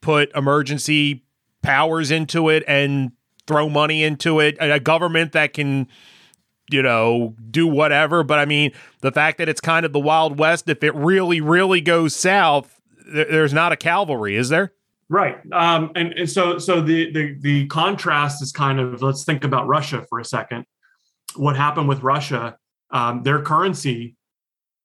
put 0.00 0.34
emergency 0.34 1.24
powers 1.62 2.10
into 2.10 2.48
it 2.48 2.64
and 2.66 3.12
throw 3.46 3.68
money 3.68 4.02
into 4.02 4.40
it, 4.40 4.56
a 4.58 4.80
government 4.80 5.32
that 5.32 5.52
can 5.52 5.86
you 6.72 6.82
know, 6.82 7.34
do 7.50 7.66
whatever. 7.66 8.22
But 8.22 8.38
I 8.38 8.44
mean, 8.44 8.72
the 9.00 9.12
fact 9.12 9.38
that 9.38 9.48
it's 9.48 9.60
kind 9.60 9.84
of 9.84 9.92
the 9.92 9.98
Wild 9.98 10.38
West, 10.38 10.68
if 10.68 10.82
it 10.84 10.94
really, 10.94 11.40
really 11.40 11.80
goes 11.80 12.14
south, 12.14 12.68
th- 12.68 12.79
there's 13.06 13.52
not 13.52 13.72
a 13.72 13.76
cavalry, 13.76 14.36
is 14.36 14.48
there? 14.48 14.72
Right. 15.08 15.38
Um, 15.52 15.90
and, 15.96 16.12
and 16.12 16.30
so 16.30 16.58
so 16.58 16.80
the, 16.80 17.10
the 17.12 17.36
the 17.40 17.66
contrast 17.66 18.42
is 18.42 18.52
kind 18.52 18.78
of 18.78 19.02
let's 19.02 19.24
think 19.24 19.42
about 19.42 19.66
Russia 19.66 20.06
for 20.08 20.20
a 20.20 20.24
second. 20.24 20.64
What 21.34 21.56
happened 21.56 21.88
with 21.88 22.02
Russia? 22.02 22.56
Um, 22.92 23.22
their 23.22 23.42
currency 23.42 24.16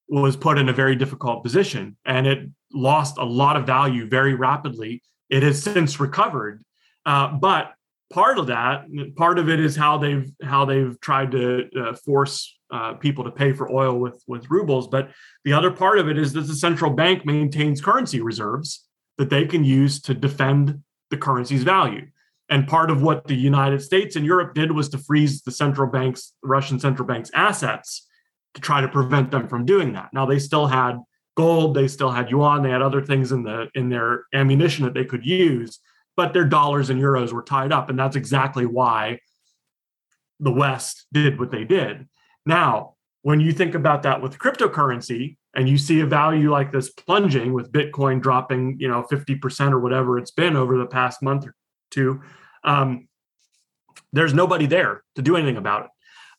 was 0.07 0.35
put 0.35 0.57
in 0.57 0.69
a 0.69 0.73
very 0.73 0.95
difficult 0.95 1.43
position 1.43 1.97
and 2.05 2.27
it 2.27 2.49
lost 2.73 3.17
a 3.17 3.23
lot 3.23 3.55
of 3.55 3.65
value 3.65 4.07
very 4.07 4.33
rapidly. 4.33 5.01
It 5.29 5.43
has 5.43 5.61
since 5.61 5.99
recovered. 5.99 6.63
Uh, 7.05 7.33
but 7.33 7.73
part 8.11 8.37
of 8.37 8.47
that 8.47 8.85
part 9.15 9.39
of 9.39 9.49
it 9.49 9.59
is 9.59 9.75
how 9.75 9.97
they've 9.97 10.31
how 10.41 10.65
they've 10.65 10.99
tried 11.01 11.31
to 11.31 11.69
uh, 11.79 11.93
force 11.93 12.57
uh, 12.75 12.93
people 12.93 13.23
to 13.23 13.31
pay 13.31 13.53
for 13.53 13.71
oil 13.71 13.95
with 13.99 14.21
with 14.27 14.49
rubles 14.49 14.87
but 14.87 15.09
the 15.43 15.53
other 15.53 15.71
part 15.71 15.97
of 15.99 16.07
it 16.07 16.17
is 16.17 16.33
that 16.33 16.41
the 16.41 16.55
central 16.55 16.91
bank 16.91 17.25
maintains 17.25 17.81
currency 17.81 18.21
reserves 18.21 18.85
that 19.17 19.29
they 19.29 19.45
can 19.45 19.63
use 19.63 20.01
to 20.01 20.13
defend 20.13 20.81
the 21.09 21.17
currency's 21.17 21.63
value 21.63 22.05
and 22.49 22.67
part 22.67 22.89
of 22.91 23.01
what 23.01 23.27
the 23.27 23.35
united 23.35 23.81
states 23.81 24.15
and 24.15 24.25
europe 24.25 24.53
did 24.53 24.71
was 24.71 24.89
to 24.89 24.97
freeze 24.97 25.41
the 25.43 25.51
central 25.51 25.89
banks 25.89 26.33
russian 26.43 26.79
central 26.79 27.07
bank's 27.07 27.31
assets 27.33 28.07
to 28.53 28.61
try 28.61 28.81
to 28.81 28.87
prevent 28.87 29.31
them 29.31 29.47
from 29.47 29.65
doing 29.65 29.93
that 29.93 30.09
now 30.13 30.25
they 30.25 30.39
still 30.39 30.67
had 30.67 30.97
gold 31.35 31.75
they 31.75 31.87
still 31.87 32.11
had 32.11 32.29
yuan 32.29 32.61
they 32.63 32.69
had 32.69 32.81
other 32.81 33.01
things 33.01 33.31
in 33.31 33.43
the 33.43 33.67
in 33.75 33.89
their 33.89 34.25
ammunition 34.33 34.85
that 34.85 34.93
they 34.93 35.05
could 35.05 35.25
use 35.25 35.79
but 36.15 36.33
their 36.33 36.45
dollars 36.45 36.89
and 36.89 37.01
euros 37.01 37.33
were 37.33 37.43
tied 37.43 37.71
up. 37.71 37.89
And 37.89 37.99
that's 37.99 38.15
exactly 38.15 38.65
why 38.65 39.19
the 40.39 40.51
West 40.51 41.05
did 41.11 41.39
what 41.39 41.51
they 41.51 41.63
did. 41.63 42.07
Now, 42.45 42.95
when 43.21 43.39
you 43.39 43.51
think 43.51 43.73
about 43.73 44.03
that 44.03 44.21
with 44.21 44.37
cryptocurrency 44.37 45.37
and 45.55 45.67
you 45.67 45.77
see 45.77 45.99
a 46.01 46.05
value 46.05 46.51
like 46.51 46.71
this 46.71 46.89
plunging 46.89 47.53
with 47.53 47.71
Bitcoin 47.71 48.21
dropping, 48.21 48.77
you 48.79 48.87
know, 48.87 49.03
50% 49.11 49.71
or 49.71 49.79
whatever 49.79 50.19
it's 50.19 50.31
been 50.31 50.55
over 50.55 50.77
the 50.77 50.85
past 50.85 51.23
month 51.23 51.47
or 51.47 51.55
two, 51.89 52.21
um, 52.63 53.07
there's 54.13 54.33
nobody 54.33 54.65
there 54.65 55.03
to 55.15 55.21
do 55.21 55.35
anything 55.35 55.57
about 55.57 55.85
it. 55.85 55.91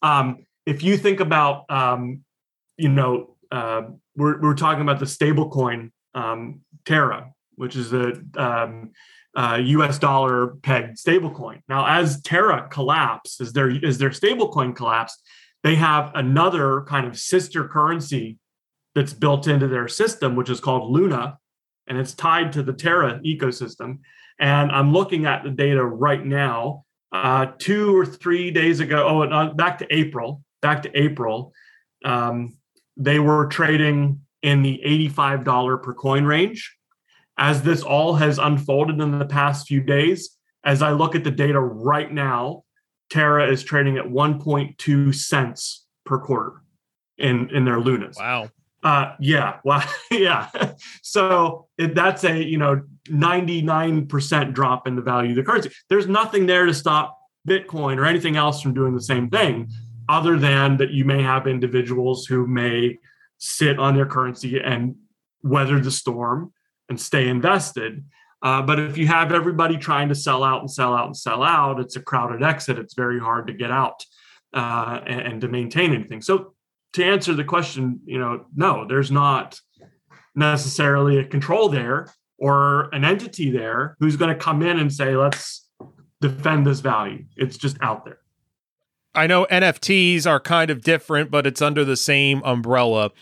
Um, 0.02 0.46
if 0.64 0.82
you 0.82 0.96
think 0.96 1.20
about, 1.20 1.64
um, 1.70 2.24
you 2.76 2.88
know, 2.88 3.36
uh, 3.50 3.82
we're, 4.16 4.40
we're 4.40 4.54
talking 4.54 4.82
about 4.82 4.98
the 4.98 5.06
stablecoin 5.06 5.90
um, 6.14 6.60
Terra, 6.84 7.32
which 7.56 7.76
is 7.76 7.92
a 7.92 8.12
um, 8.36 8.92
uh, 9.36 9.60
U.S. 9.62 9.98
dollar 9.98 10.48
pegged 10.62 10.96
stablecoin. 10.96 11.60
Now, 11.68 11.86
as 11.86 12.20
Terra 12.22 12.68
collapsed, 12.70 13.40
as 13.40 13.52
their 13.52 13.70
as 13.84 13.98
their 13.98 14.10
stablecoin 14.10 14.74
collapsed, 14.74 15.20
they 15.62 15.74
have 15.76 16.12
another 16.14 16.82
kind 16.82 17.06
of 17.06 17.18
sister 17.18 17.66
currency 17.66 18.38
that's 18.94 19.12
built 19.12 19.46
into 19.46 19.68
their 19.68 19.88
system, 19.88 20.36
which 20.36 20.50
is 20.50 20.60
called 20.60 20.90
Luna, 20.90 21.38
and 21.86 21.98
it's 21.98 22.14
tied 22.14 22.52
to 22.52 22.62
the 22.62 22.72
Terra 22.72 23.20
ecosystem. 23.24 23.98
And 24.38 24.70
I'm 24.70 24.92
looking 24.92 25.26
at 25.26 25.44
the 25.44 25.50
data 25.50 25.84
right 25.84 26.24
now. 26.24 26.84
Uh, 27.12 27.46
two 27.58 27.96
or 27.96 28.04
three 28.04 28.50
days 28.50 28.80
ago, 28.80 29.06
oh, 29.06 29.22
uh, 29.22 29.54
back 29.54 29.78
to 29.78 29.86
April, 29.94 30.42
back 30.60 30.82
to 30.82 31.00
April, 31.00 31.52
um, 32.04 32.56
they 32.96 33.18
were 33.18 33.46
trading 33.46 34.20
in 34.42 34.62
the 34.62 34.80
$85 34.84 35.82
per 35.82 35.94
coin 35.94 36.24
range 36.24 36.76
as 37.38 37.62
this 37.62 37.82
all 37.82 38.14
has 38.14 38.38
unfolded 38.38 39.00
in 39.00 39.18
the 39.18 39.26
past 39.26 39.66
few 39.66 39.80
days, 39.80 40.36
as 40.64 40.82
I 40.82 40.92
look 40.92 41.14
at 41.14 41.24
the 41.24 41.30
data 41.30 41.60
right 41.60 42.10
now, 42.10 42.64
Terra 43.10 43.50
is 43.50 43.62
trading 43.62 43.96
at 43.96 44.04
1.2 44.04 45.14
cents 45.14 45.86
per 46.04 46.18
quarter 46.18 46.62
in 47.18 47.50
in 47.50 47.64
their 47.64 47.80
lunas. 47.80 48.16
Wow. 48.18 48.50
Uh, 48.82 49.14
yeah. 49.20 49.58
Wow. 49.64 49.82
yeah. 50.10 50.48
so 51.02 51.66
that's 51.78 52.24
a 52.24 52.42
you 52.42 52.58
know 52.58 52.82
99% 53.08 54.52
drop 54.52 54.86
in 54.86 54.96
the 54.96 55.02
value 55.02 55.30
of 55.30 55.36
the 55.36 55.42
currency. 55.42 55.70
There's 55.88 56.06
nothing 56.06 56.46
there 56.46 56.66
to 56.66 56.74
stop 56.74 57.18
Bitcoin 57.48 57.98
or 57.98 58.04
anything 58.04 58.36
else 58.36 58.60
from 58.60 58.74
doing 58.74 58.94
the 58.94 59.02
same 59.02 59.30
thing, 59.30 59.70
other 60.08 60.38
than 60.38 60.76
that 60.78 60.90
you 60.90 61.04
may 61.04 61.22
have 61.22 61.46
individuals 61.46 62.26
who 62.26 62.46
may 62.46 62.98
sit 63.38 63.78
on 63.78 63.94
their 63.94 64.06
currency 64.06 64.58
and 64.58 64.96
weather 65.42 65.78
the 65.80 65.90
storm 65.90 66.52
and 66.88 67.00
stay 67.00 67.28
invested. 67.28 68.04
Uh, 68.42 68.62
but 68.62 68.78
if 68.78 68.98
you 68.98 69.06
have 69.06 69.32
everybody 69.32 69.76
trying 69.76 70.08
to 70.08 70.14
sell 70.14 70.44
out 70.44 70.60
and 70.60 70.70
sell 70.70 70.94
out 70.94 71.06
and 71.06 71.16
sell 71.16 71.42
out, 71.42 71.80
it's 71.80 71.96
a 71.96 72.02
crowded 72.02 72.42
exit. 72.42 72.78
It's 72.78 72.94
very 72.94 73.18
hard 73.18 73.46
to 73.46 73.52
get 73.52 73.70
out 73.70 74.04
uh, 74.52 75.00
and, 75.06 75.20
and, 75.20 75.40
to 75.40 75.48
maintain 75.48 75.92
anything. 75.94 76.20
So 76.20 76.54
to 76.92 77.04
answer 77.04 77.34
the 77.34 77.44
question, 77.44 78.00
you 78.04 78.18
know, 78.18 78.46
no, 78.54 78.86
there's 78.86 79.10
not 79.10 79.58
necessarily 80.34 81.18
a 81.18 81.24
control 81.24 81.68
there 81.68 82.12
or 82.38 82.94
an 82.94 83.04
entity 83.04 83.50
there 83.50 83.96
who's 84.00 84.16
going 84.16 84.32
to 84.32 84.38
come 84.38 84.62
in 84.62 84.78
and 84.78 84.92
say, 84.92 85.16
let's 85.16 85.66
defend 86.20 86.66
this 86.66 86.80
value. 86.80 87.24
It's 87.36 87.56
just 87.56 87.76
out 87.80 88.04
there. 88.04 88.18
I 89.14 89.26
know 89.26 89.46
NFTs 89.50 90.26
are 90.26 90.40
kind 90.40 90.70
of 90.70 90.82
different, 90.82 91.30
but 91.30 91.46
it's 91.46 91.62
under 91.62 91.84
the 91.84 91.96
same 91.96 92.42
umbrella. 92.44 93.12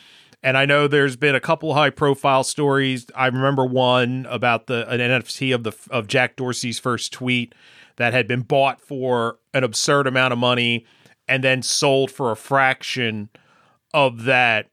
And 0.44 0.58
I 0.58 0.66
know 0.66 0.86
there's 0.86 1.16
been 1.16 1.34
a 1.34 1.40
couple 1.40 1.72
high 1.72 1.88
profile 1.88 2.44
stories. 2.44 3.06
I 3.16 3.28
remember 3.28 3.64
one 3.64 4.26
about 4.28 4.66
the 4.66 4.86
an 4.90 5.00
NFT 5.00 5.54
of 5.54 5.64
the 5.64 5.72
of 5.88 6.06
Jack 6.06 6.36
Dorsey's 6.36 6.78
first 6.78 7.14
tweet 7.14 7.54
that 7.96 8.12
had 8.12 8.28
been 8.28 8.42
bought 8.42 8.78
for 8.78 9.38
an 9.54 9.64
absurd 9.64 10.06
amount 10.06 10.34
of 10.34 10.38
money 10.38 10.84
and 11.26 11.42
then 11.42 11.62
sold 11.62 12.10
for 12.10 12.30
a 12.30 12.36
fraction 12.36 13.30
of 13.94 14.24
that. 14.24 14.68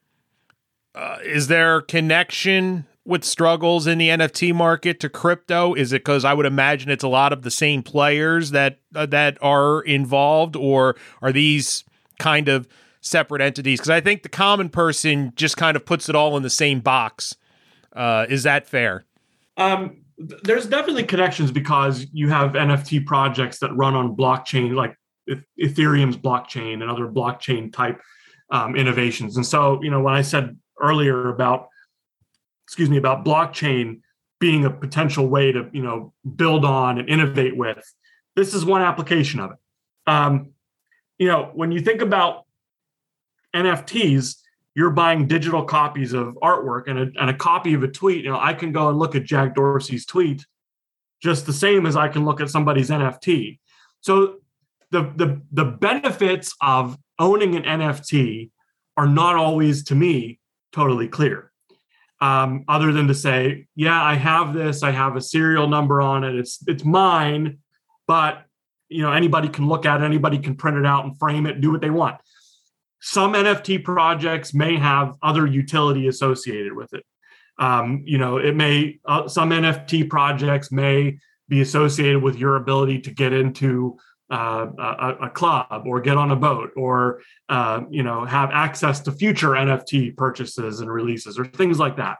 Uh, 0.93 1.19
is 1.23 1.47
there 1.47 1.79
connection 1.79 2.85
with 3.05 3.23
struggles 3.23 3.87
in 3.87 3.97
the 3.97 4.09
NFT 4.09 4.53
market 4.53 4.99
to 4.99 5.07
crypto? 5.07 5.73
Is 5.73 5.93
it 5.93 5.99
because 5.99 6.25
I 6.25 6.33
would 6.33 6.45
imagine 6.45 6.91
it's 6.91 7.01
a 7.01 7.07
lot 7.07 7.31
of 7.31 7.43
the 7.43 7.51
same 7.51 7.81
players 7.81 8.51
that 8.51 8.79
uh, 8.93 9.05
that 9.05 9.37
are 9.41 9.81
involved, 9.83 10.57
or 10.57 10.97
are 11.21 11.31
these 11.31 11.85
kind 12.19 12.49
of 12.49 12.67
separate 13.01 13.41
entities 13.41 13.79
because 13.79 13.89
I 13.89 13.99
think 13.99 14.23
the 14.23 14.29
common 14.29 14.69
person 14.69 15.33
just 15.35 15.57
kind 15.57 15.75
of 15.75 15.85
puts 15.85 16.07
it 16.07 16.15
all 16.15 16.37
in 16.37 16.43
the 16.43 16.49
same 16.49 16.79
box. 16.79 17.35
Uh, 17.93 18.25
is 18.29 18.43
that 18.43 18.67
fair? 18.67 19.03
Um, 19.57 20.01
there's 20.17 20.67
definitely 20.67 21.03
connections 21.03 21.51
because 21.51 22.05
you 22.13 22.29
have 22.29 22.51
NFT 22.53 23.05
projects 23.05 23.59
that 23.59 23.75
run 23.75 23.95
on 23.95 24.15
blockchain, 24.15 24.75
like 24.75 24.95
Ethereum's 25.59 26.17
blockchain 26.17 26.81
and 26.81 26.83
other 26.83 27.07
blockchain 27.07 27.73
type 27.73 27.99
um, 28.51 28.75
innovations. 28.75 29.35
And 29.35 29.45
so, 29.45 29.81
you 29.81 29.89
know, 29.89 30.01
when 30.01 30.13
I 30.13 30.21
said 30.21 30.57
earlier 30.79 31.29
about, 31.29 31.67
excuse 32.65 32.89
me, 32.89 32.97
about 32.97 33.25
blockchain 33.25 34.01
being 34.39 34.65
a 34.65 34.69
potential 34.69 35.27
way 35.27 35.51
to, 35.51 35.69
you 35.71 35.81
know, 35.81 36.13
build 36.35 36.65
on 36.65 36.99
and 36.99 37.09
innovate 37.09 37.55
with, 37.55 37.83
this 38.35 38.53
is 38.53 38.63
one 38.65 38.81
application 38.81 39.39
of 39.39 39.51
it. 39.51 39.57
Um, 40.07 40.51
you 41.17 41.27
know, 41.27 41.51
when 41.53 41.71
you 41.71 41.81
think 41.81 42.01
about 42.01 42.45
NFTs, 43.55 44.37
you're 44.75 44.91
buying 44.91 45.27
digital 45.27 45.63
copies 45.63 46.13
of 46.13 46.37
artwork 46.41 46.87
and 46.87 46.97
a, 46.97 47.01
and 47.19 47.29
a 47.29 47.33
copy 47.33 47.73
of 47.73 47.83
a 47.83 47.87
tweet. 47.87 48.23
You 48.23 48.31
know, 48.31 48.39
I 48.39 48.53
can 48.53 48.71
go 48.71 48.89
and 48.89 48.97
look 48.97 49.15
at 49.15 49.23
Jack 49.23 49.55
Dorsey's 49.55 50.05
tweet 50.05 50.45
just 51.21 51.45
the 51.45 51.53
same 51.53 51.85
as 51.85 51.95
I 51.95 52.07
can 52.07 52.25
look 52.25 52.41
at 52.41 52.49
somebody's 52.49 52.89
NFT. 52.89 53.59
So 54.01 54.37
the 54.91 55.03
the 55.15 55.41
the 55.51 55.65
benefits 55.65 56.53
of 56.61 56.97
owning 57.19 57.55
an 57.55 57.63
NFT 57.63 58.49
are 58.97 59.07
not 59.07 59.35
always 59.35 59.83
to 59.85 59.95
me 59.95 60.39
totally 60.71 61.07
clear. 61.07 61.51
Um, 62.19 62.65
other 62.67 62.91
than 62.91 63.07
to 63.07 63.15
say, 63.15 63.67
yeah, 63.75 64.01
I 64.01 64.13
have 64.13 64.53
this, 64.53 64.83
I 64.83 64.91
have 64.91 65.15
a 65.15 65.21
serial 65.21 65.67
number 65.67 66.01
on 66.01 66.23
it, 66.23 66.35
it's 66.35 66.59
it's 66.67 66.83
mine, 66.83 67.59
but 68.07 68.45
you 68.89 69.01
know 69.01 69.11
anybody 69.11 69.47
can 69.47 69.67
look 69.67 69.85
at 69.85 70.01
it, 70.01 70.03
anybody 70.03 70.39
can 70.39 70.55
print 70.55 70.77
it 70.77 70.85
out 70.85 71.05
and 71.05 71.17
frame 71.17 71.45
it, 71.45 71.61
do 71.61 71.71
what 71.71 71.81
they 71.81 71.89
want 71.89 72.17
some 73.01 73.33
NFT 73.33 73.83
projects 73.83 74.53
may 74.53 74.77
have 74.77 75.15
other 75.21 75.45
utility 75.45 76.07
associated 76.07 76.73
with 76.73 76.93
it. 76.93 77.03
Um, 77.57 78.03
you 78.05 78.17
know, 78.17 78.37
it 78.37 78.55
may 78.55 78.99
uh, 79.05 79.27
some 79.27 79.49
NFT 79.49 80.09
projects 80.09 80.71
may 80.71 81.17
be 81.49 81.61
associated 81.61 82.23
with 82.23 82.37
your 82.37 82.55
ability 82.55 83.01
to 83.01 83.11
get 83.11 83.33
into 83.33 83.97
uh, 84.31 84.67
a, 84.79 85.25
a, 85.25 85.29
club 85.29 85.83
or 85.85 85.99
get 85.99 86.15
on 86.15 86.31
a 86.31 86.35
boat 86.37 86.71
or 86.77 87.21
uh, 87.49 87.81
you 87.89 88.01
know 88.01 88.23
have 88.23 88.49
access 88.51 89.01
to 89.01 89.11
future 89.11 89.49
NFT 89.49 90.15
purchases 90.15 90.79
and 90.79 90.89
releases 90.89 91.37
or 91.37 91.43
things 91.45 91.77
like 91.77 91.97
that. 91.97 92.19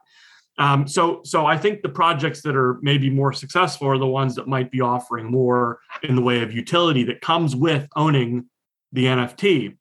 Um, 0.58 0.88
so, 0.88 1.22
so 1.24 1.46
I 1.46 1.58
think 1.58 1.82
the 1.82 1.89
projects 1.89 2.41
that 2.41 2.56
are 2.56 2.78
maybe 2.82 3.10
more 3.10 3.34
successful 3.34 3.88
are 3.88 3.98
the 3.98 4.06
ones 4.06 4.36
that 4.36 4.48
might 4.48 4.70
be 4.70 4.82
offering 4.82 5.32
more 5.32 5.80
in 6.04 6.15
the 6.15 6.22
way 6.22 6.44
of 6.44 6.54
utility 6.54 7.04
that 7.06 7.22
comes 7.22 7.56
with 7.56 7.88
owning 7.96 8.46
the 8.91 9.06
NFT. 9.06 9.78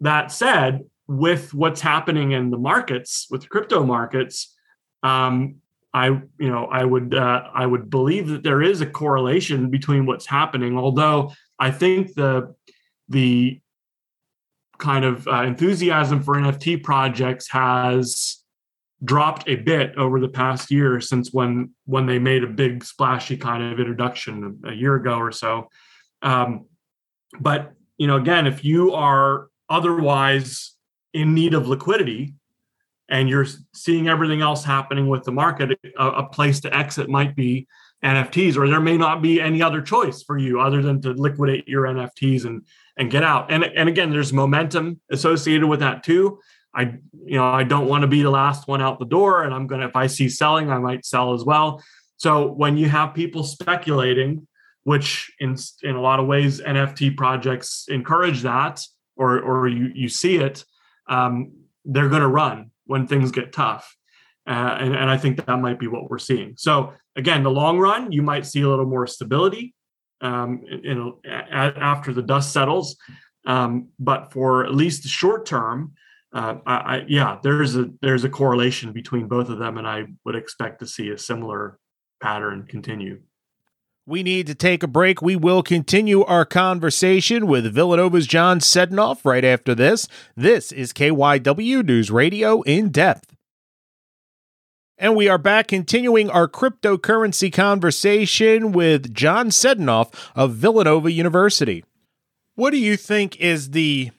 That 0.00 0.30
said, 0.30 0.84
with 1.08 1.54
what's 1.54 1.80
happening 1.80 2.32
in 2.32 2.50
the 2.50 2.58
markets, 2.58 3.26
with 3.30 3.48
crypto 3.48 3.84
markets, 3.84 4.54
um, 5.02 5.56
I 5.94 6.08
you 6.08 6.50
know 6.50 6.66
I 6.66 6.84
would 6.84 7.14
uh, 7.14 7.44
I 7.54 7.64
would 7.64 7.88
believe 7.88 8.28
that 8.28 8.42
there 8.42 8.60
is 8.60 8.80
a 8.80 8.86
correlation 8.86 9.70
between 9.70 10.04
what's 10.04 10.26
happening. 10.26 10.76
Although 10.76 11.32
I 11.58 11.70
think 11.70 12.14
the 12.14 12.54
the 13.08 13.60
kind 14.78 15.04
of 15.04 15.26
uh, 15.26 15.42
enthusiasm 15.42 16.22
for 16.22 16.34
NFT 16.34 16.82
projects 16.82 17.48
has 17.50 18.42
dropped 19.04 19.48
a 19.48 19.56
bit 19.56 19.94
over 19.96 20.20
the 20.20 20.28
past 20.28 20.70
year 20.70 21.00
since 21.00 21.32
when 21.32 21.70
when 21.84 22.06
they 22.06 22.18
made 22.18 22.44
a 22.44 22.48
big 22.48 22.84
splashy 22.84 23.36
kind 23.36 23.62
of 23.62 23.78
introduction 23.78 24.60
a 24.66 24.72
year 24.72 24.96
ago 24.96 25.18
or 25.18 25.32
so. 25.32 25.68
Um, 26.20 26.66
but 27.40 27.72
you 27.96 28.06
know, 28.06 28.16
again, 28.16 28.46
if 28.46 28.64
you 28.64 28.92
are 28.92 29.48
otherwise 29.68 30.72
in 31.12 31.34
need 31.34 31.54
of 31.54 31.68
liquidity 31.68 32.34
and 33.08 33.28
you're 33.28 33.46
seeing 33.72 34.08
everything 34.08 34.40
else 34.40 34.64
happening 34.64 35.08
with 35.08 35.24
the 35.24 35.32
market, 35.32 35.78
a, 35.98 36.06
a 36.06 36.28
place 36.28 36.60
to 36.60 36.76
exit 36.76 37.08
might 37.08 37.36
be 37.36 37.66
NFTs, 38.04 38.56
or 38.56 38.68
there 38.68 38.80
may 38.80 38.96
not 38.96 39.22
be 39.22 39.40
any 39.40 39.62
other 39.62 39.80
choice 39.80 40.22
for 40.22 40.36
you 40.36 40.60
other 40.60 40.82
than 40.82 41.00
to 41.02 41.12
liquidate 41.12 41.66
your 41.66 41.84
NFTs 41.84 42.44
and 42.44 42.62
and 42.96 43.10
get 43.10 43.22
out. 43.22 43.50
And 43.50 43.64
and 43.64 43.88
again, 43.88 44.10
there's 44.10 44.32
momentum 44.32 45.00
associated 45.10 45.66
with 45.66 45.80
that 45.80 46.02
too. 46.02 46.40
I 46.74 46.98
you 47.24 47.36
know 47.38 47.46
I 47.46 47.64
don't 47.64 47.88
want 47.88 48.02
to 48.02 48.08
be 48.08 48.22
the 48.22 48.30
last 48.30 48.68
one 48.68 48.82
out 48.82 48.98
the 48.98 49.06
door, 49.06 49.44
and 49.44 49.54
I'm 49.54 49.66
gonna 49.66 49.86
if 49.86 49.96
I 49.96 50.08
see 50.08 50.28
selling, 50.28 50.70
I 50.70 50.78
might 50.78 51.06
sell 51.06 51.32
as 51.32 51.44
well. 51.44 51.82
So 52.18 52.52
when 52.52 52.76
you 52.76 52.88
have 52.88 53.14
people 53.14 53.44
speculating, 53.44 54.46
which 54.84 55.32
in 55.40 55.56
in 55.82 55.94
a 55.94 56.00
lot 56.00 56.20
of 56.20 56.26
ways 56.26 56.60
NFT 56.60 57.16
projects 57.16 57.86
encourage 57.88 58.42
that, 58.42 58.82
or 59.16 59.40
or 59.40 59.68
you 59.68 59.90
you 59.94 60.08
see 60.08 60.36
it, 60.36 60.64
um, 61.08 61.52
they're 61.84 62.08
going 62.08 62.22
to 62.22 62.28
run 62.28 62.70
when 62.84 63.06
things 63.06 63.30
get 63.30 63.52
tough. 63.52 63.96
Uh, 64.48 64.76
and, 64.78 64.94
and 64.94 65.10
I 65.10 65.16
think 65.16 65.44
that 65.44 65.60
might 65.60 65.80
be 65.80 65.88
what 65.88 66.08
we're 66.08 66.18
seeing. 66.18 66.54
So 66.56 66.92
again, 67.16 67.42
the 67.42 67.50
long 67.50 67.78
run, 67.78 68.12
you 68.12 68.22
might 68.22 68.46
see 68.46 68.62
a 68.62 68.68
little 68.68 68.86
more 68.86 69.06
stability 69.06 69.74
um, 70.20 70.62
in, 70.70 70.84
in, 70.84 71.12
after 71.26 72.12
the 72.12 72.22
dust 72.22 72.52
settles. 72.52 72.96
Um, 73.44 73.88
but 73.98 74.32
for 74.32 74.64
at 74.64 74.74
least 74.74 75.02
the 75.02 75.08
short 75.08 75.46
term, 75.46 75.94
uh, 76.32 76.56
I, 76.66 76.74
I, 76.74 77.04
yeah, 77.08 77.38
there's 77.42 77.76
a 77.76 77.90
there's 78.02 78.24
a 78.24 78.28
correlation 78.28 78.92
between 78.92 79.26
both 79.26 79.48
of 79.48 79.58
them, 79.58 79.78
and 79.78 79.86
I 79.86 80.06
would 80.24 80.34
expect 80.34 80.80
to 80.80 80.86
see 80.86 81.10
a 81.10 81.18
similar 81.18 81.78
pattern 82.20 82.66
continue. 82.68 83.20
We 84.08 84.22
need 84.22 84.46
to 84.46 84.54
take 84.54 84.84
a 84.84 84.86
break. 84.86 85.20
We 85.20 85.34
will 85.34 85.64
continue 85.64 86.22
our 86.22 86.44
conversation 86.44 87.48
with 87.48 87.74
Villanova's 87.74 88.28
John 88.28 88.60
Sedunov 88.60 89.24
right 89.24 89.44
after 89.44 89.74
this. 89.74 90.06
This 90.36 90.70
is 90.70 90.92
KYW 90.92 91.84
News 91.84 92.08
Radio 92.12 92.62
in 92.62 92.90
depth. 92.90 93.34
And 94.96 95.16
we 95.16 95.28
are 95.28 95.38
back 95.38 95.66
continuing 95.66 96.30
our 96.30 96.46
cryptocurrency 96.46 97.52
conversation 97.52 98.70
with 98.70 99.12
John 99.12 99.48
Sedunov 99.48 100.14
of 100.36 100.54
Villanova 100.54 101.10
University. 101.10 101.84
What 102.54 102.70
do 102.70 102.78
you 102.78 102.96
think 102.96 103.34
is 103.40 103.72
the 103.72 104.12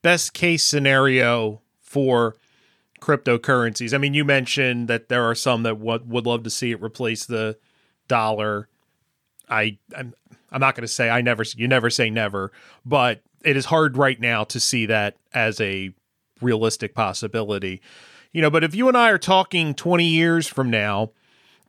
best 0.00 0.32
case 0.32 0.64
scenario 0.64 1.60
for 1.78 2.36
cryptocurrencies? 3.02 3.92
I 3.92 3.98
mean, 3.98 4.14
you 4.14 4.24
mentioned 4.24 4.88
that 4.88 5.10
there 5.10 5.24
are 5.24 5.34
some 5.34 5.62
that 5.64 5.78
would 5.78 6.26
love 6.26 6.42
to 6.44 6.50
see 6.50 6.70
it 6.70 6.82
replace 6.82 7.26
the 7.26 7.58
dollar. 8.12 8.68
I 9.48 9.78
I'm, 9.96 10.12
I'm 10.50 10.60
not 10.60 10.74
going 10.74 10.82
to 10.82 10.92
say 10.92 11.08
I 11.08 11.22
never 11.22 11.44
you 11.56 11.66
never 11.66 11.88
say 11.88 12.10
never, 12.10 12.52
but 12.84 13.22
it 13.42 13.56
is 13.56 13.64
hard 13.64 13.96
right 13.96 14.20
now 14.20 14.44
to 14.44 14.60
see 14.60 14.84
that 14.84 15.16
as 15.32 15.58
a 15.62 15.94
realistic 16.42 16.94
possibility. 16.94 17.80
You 18.30 18.42
know, 18.42 18.50
but 18.50 18.64
if 18.64 18.74
you 18.74 18.86
and 18.88 18.98
I 18.98 19.08
are 19.10 19.18
talking 19.18 19.74
20 19.74 20.04
years 20.04 20.46
from 20.46 20.68
now, 20.70 21.12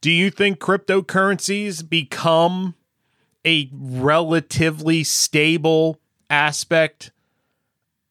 do 0.02 0.12
you 0.12 0.30
think 0.30 0.60
cryptocurrencies 0.60 1.88
become 1.88 2.76
a 3.46 3.70
relatively 3.72 5.06
stable 5.06 5.98
aspect 6.30 7.12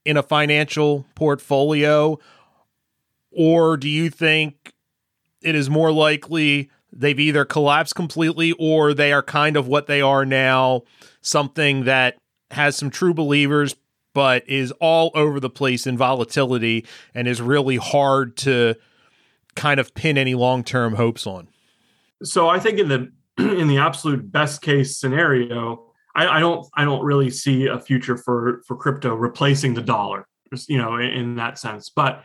in 0.06 0.16
a 0.16 0.22
financial 0.22 1.04
portfolio? 1.14 2.18
Or 3.30 3.76
do 3.76 3.90
you 3.90 4.08
think 4.08 4.72
it 5.42 5.54
is 5.54 5.68
more 5.68 5.92
likely 5.92 6.70
they've 6.92 7.18
either 7.18 7.44
collapsed 7.44 7.94
completely 7.94 8.52
or 8.58 8.94
they 8.94 9.12
are 9.12 9.22
kind 9.22 9.56
of 9.56 9.66
what 9.66 9.86
they 9.86 10.00
are 10.00 10.24
now, 10.24 10.82
something 11.20 11.84
that 11.84 12.18
has 12.50 12.76
some 12.76 12.90
true 12.90 13.14
believers 13.14 13.74
but 14.14 14.46
is 14.48 14.72
all 14.72 15.10
over 15.14 15.40
the 15.40 15.50
place 15.50 15.86
in 15.86 15.96
volatility 15.96 16.84
and 17.14 17.26
is 17.26 17.40
really 17.40 17.76
hard 17.76 18.36
to 18.36 18.74
kind 19.54 19.80
of 19.80 19.94
pin 19.94 20.18
any 20.18 20.34
long-term 20.34 20.94
hopes 20.94 21.26
on. 21.26 21.48
So 22.22 22.48
I 22.48 22.58
think 22.58 22.78
in 22.78 22.88
the 22.88 23.10
in 23.38 23.68
the 23.68 23.78
absolute 23.78 24.30
best 24.30 24.60
case 24.60 24.98
scenario, 24.98 25.92
I, 26.14 26.26
I 26.28 26.40
don't 26.40 26.66
I 26.76 26.84
don't 26.84 27.04
really 27.04 27.30
see 27.30 27.66
a 27.66 27.78
future 27.80 28.16
for 28.16 28.62
for 28.66 28.76
crypto 28.76 29.14
replacing 29.14 29.74
the 29.74 29.82
dollar, 29.82 30.26
you 30.68 30.78
know, 30.78 30.96
in, 30.96 31.08
in 31.08 31.36
that 31.36 31.58
sense. 31.58 31.88
But 31.88 32.22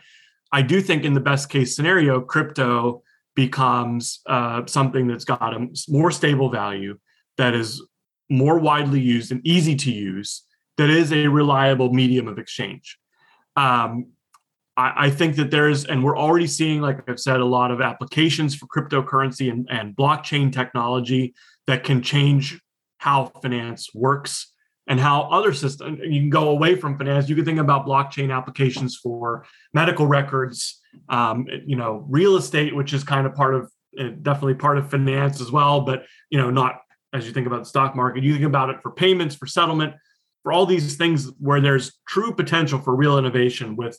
I 0.52 0.62
do 0.62 0.80
think 0.80 1.04
in 1.04 1.14
the 1.14 1.20
best 1.20 1.48
case 1.48 1.74
scenario, 1.74 2.20
crypto 2.20 3.02
becomes 3.38 4.20
uh, 4.26 4.62
something 4.66 5.06
that's 5.06 5.24
got 5.24 5.54
a 5.54 5.68
more 5.88 6.10
stable 6.10 6.50
value, 6.50 6.98
that 7.36 7.54
is 7.54 7.80
more 8.28 8.58
widely 8.58 8.98
used 8.98 9.30
and 9.30 9.40
easy 9.46 9.76
to 9.76 9.92
use, 9.92 10.42
that 10.76 10.90
is 10.90 11.12
a 11.12 11.28
reliable 11.28 11.92
medium 11.92 12.26
of 12.26 12.36
exchange. 12.36 12.98
Um, 13.54 14.08
I, 14.76 15.06
I, 15.06 15.10
think 15.10 15.36
that 15.36 15.52
there's, 15.52 15.84
and 15.84 16.02
we're 16.02 16.18
already 16.18 16.48
seeing, 16.48 16.80
like 16.80 17.08
I've 17.08 17.20
said, 17.20 17.38
a 17.38 17.44
lot 17.44 17.70
of 17.70 17.80
applications 17.80 18.56
for 18.56 18.66
cryptocurrency 18.66 19.52
and, 19.52 19.68
and 19.70 19.94
blockchain 19.94 20.52
technology 20.52 21.32
that 21.68 21.84
can 21.84 22.02
change 22.02 22.60
how 22.96 23.26
finance 23.40 23.94
works 23.94 24.52
and 24.88 24.98
how 24.98 25.30
other 25.30 25.52
systems 25.52 26.00
you 26.02 26.22
can 26.22 26.30
go 26.30 26.48
away 26.48 26.74
from 26.74 26.98
finance 26.98 27.28
you 27.28 27.36
can 27.36 27.44
think 27.44 27.60
about 27.60 27.86
blockchain 27.86 28.34
applications 28.34 28.96
for 28.96 29.44
medical 29.72 30.08
records 30.08 30.77
um, 31.08 31.46
you 31.66 31.76
know 31.76 32.04
real 32.08 32.36
estate 32.36 32.74
which 32.74 32.92
is 32.92 33.04
kind 33.04 33.26
of 33.26 33.34
part 33.34 33.54
of 33.54 33.70
uh, 33.98 34.08
definitely 34.22 34.54
part 34.54 34.78
of 34.78 34.90
finance 34.90 35.40
as 35.40 35.50
well 35.50 35.80
but 35.80 36.04
you 36.30 36.38
know 36.38 36.50
not 36.50 36.80
as 37.12 37.26
you 37.26 37.32
think 37.32 37.46
about 37.46 37.60
the 37.60 37.66
stock 37.66 37.96
market 37.96 38.22
you 38.22 38.32
think 38.32 38.44
about 38.44 38.70
it 38.70 38.76
for 38.82 38.90
payments 38.90 39.34
for 39.34 39.46
settlement 39.46 39.94
for 40.42 40.52
all 40.52 40.66
these 40.66 40.96
things 40.96 41.30
where 41.38 41.60
there's 41.60 41.98
true 42.06 42.32
potential 42.32 42.78
for 42.78 42.94
real 42.94 43.18
innovation 43.18 43.76
with 43.76 43.98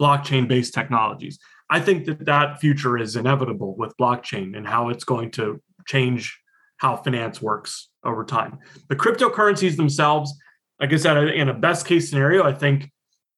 blockchain 0.00 0.48
based 0.48 0.74
technologies 0.74 1.38
i 1.70 1.80
think 1.80 2.04
that 2.04 2.24
that 2.24 2.60
future 2.60 2.98
is 2.98 3.16
inevitable 3.16 3.76
with 3.76 3.96
blockchain 4.00 4.56
and 4.56 4.66
how 4.66 4.88
it's 4.88 5.04
going 5.04 5.30
to 5.30 5.60
change 5.86 6.38
how 6.78 6.96
finance 6.96 7.40
works 7.40 7.88
over 8.04 8.24
time. 8.24 8.58
The 8.88 8.96
cryptocurrencies 8.96 9.76
themselves, 9.76 10.34
like 10.80 10.92
I 10.92 10.96
said, 10.96 11.16
in 11.16 11.48
a 11.48 11.54
best 11.54 11.86
case 11.86 12.08
scenario, 12.10 12.44
I 12.44 12.52
think 12.52 12.90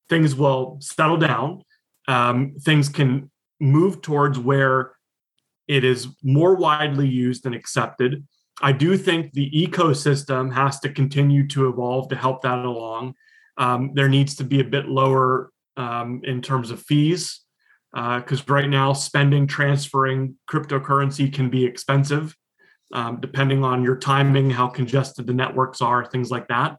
things 0.08 0.34
will 0.34 0.78
settle 0.80 1.16
down. 1.16 1.62
Um, 2.08 2.56
things 2.60 2.88
can 2.88 3.30
move 3.60 4.02
towards 4.02 4.38
where 4.38 4.92
it 5.68 5.84
is 5.84 6.08
more 6.22 6.56
widely 6.56 7.06
used 7.06 7.46
and 7.46 7.54
accepted. 7.54 8.26
I 8.60 8.72
do 8.72 8.96
think 8.96 9.32
the 9.32 9.50
ecosystem 9.50 10.52
has 10.52 10.80
to 10.80 10.88
continue 10.88 11.46
to 11.48 11.68
evolve 11.68 12.08
to 12.08 12.16
help 12.16 12.42
that 12.42 12.64
along. 12.64 13.14
Um, 13.56 13.92
there 13.94 14.08
needs 14.08 14.34
to 14.36 14.44
be 14.44 14.60
a 14.60 14.64
bit 14.64 14.88
lower 14.88 15.50
um, 15.76 16.22
in 16.24 16.42
terms 16.42 16.70
of 16.70 16.82
fees 16.82 17.40
because 17.92 18.40
uh, 18.40 18.44
right 18.48 18.68
now 18.68 18.92
spending 18.92 19.46
transferring 19.46 20.36
cryptocurrency 20.50 21.32
can 21.32 21.50
be 21.50 21.64
expensive 21.64 22.34
um, 22.92 23.20
depending 23.20 23.64
on 23.64 23.84
your 23.84 23.96
timing, 23.96 24.50
how 24.50 24.68
congested 24.68 25.26
the 25.26 25.34
networks 25.34 25.80
are, 25.80 26.04
things 26.04 26.30
like 26.30 26.48
that. 26.48 26.78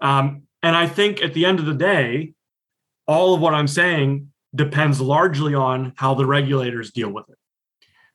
Um, 0.00 0.42
and 0.62 0.76
I 0.76 0.86
think 0.86 1.22
at 1.22 1.34
the 1.34 1.44
end 1.44 1.58
of 1.58 1.66
the 1.66 1.74
day, 1.74 2.32
all 3.06 3.34
of 3.34 3.40
what 3.40 3.54
I'm 3.54 3.68
saying 3.68 4.32
depends 4.54 5.00
largely 5.00 5.54
on 5.54 5.92
how 5.96 6.14
the 6.14 6.26
regulators 6.26 6.92
deal 6.92 7.10
with 7.10 7.28
it. 7.28 7.38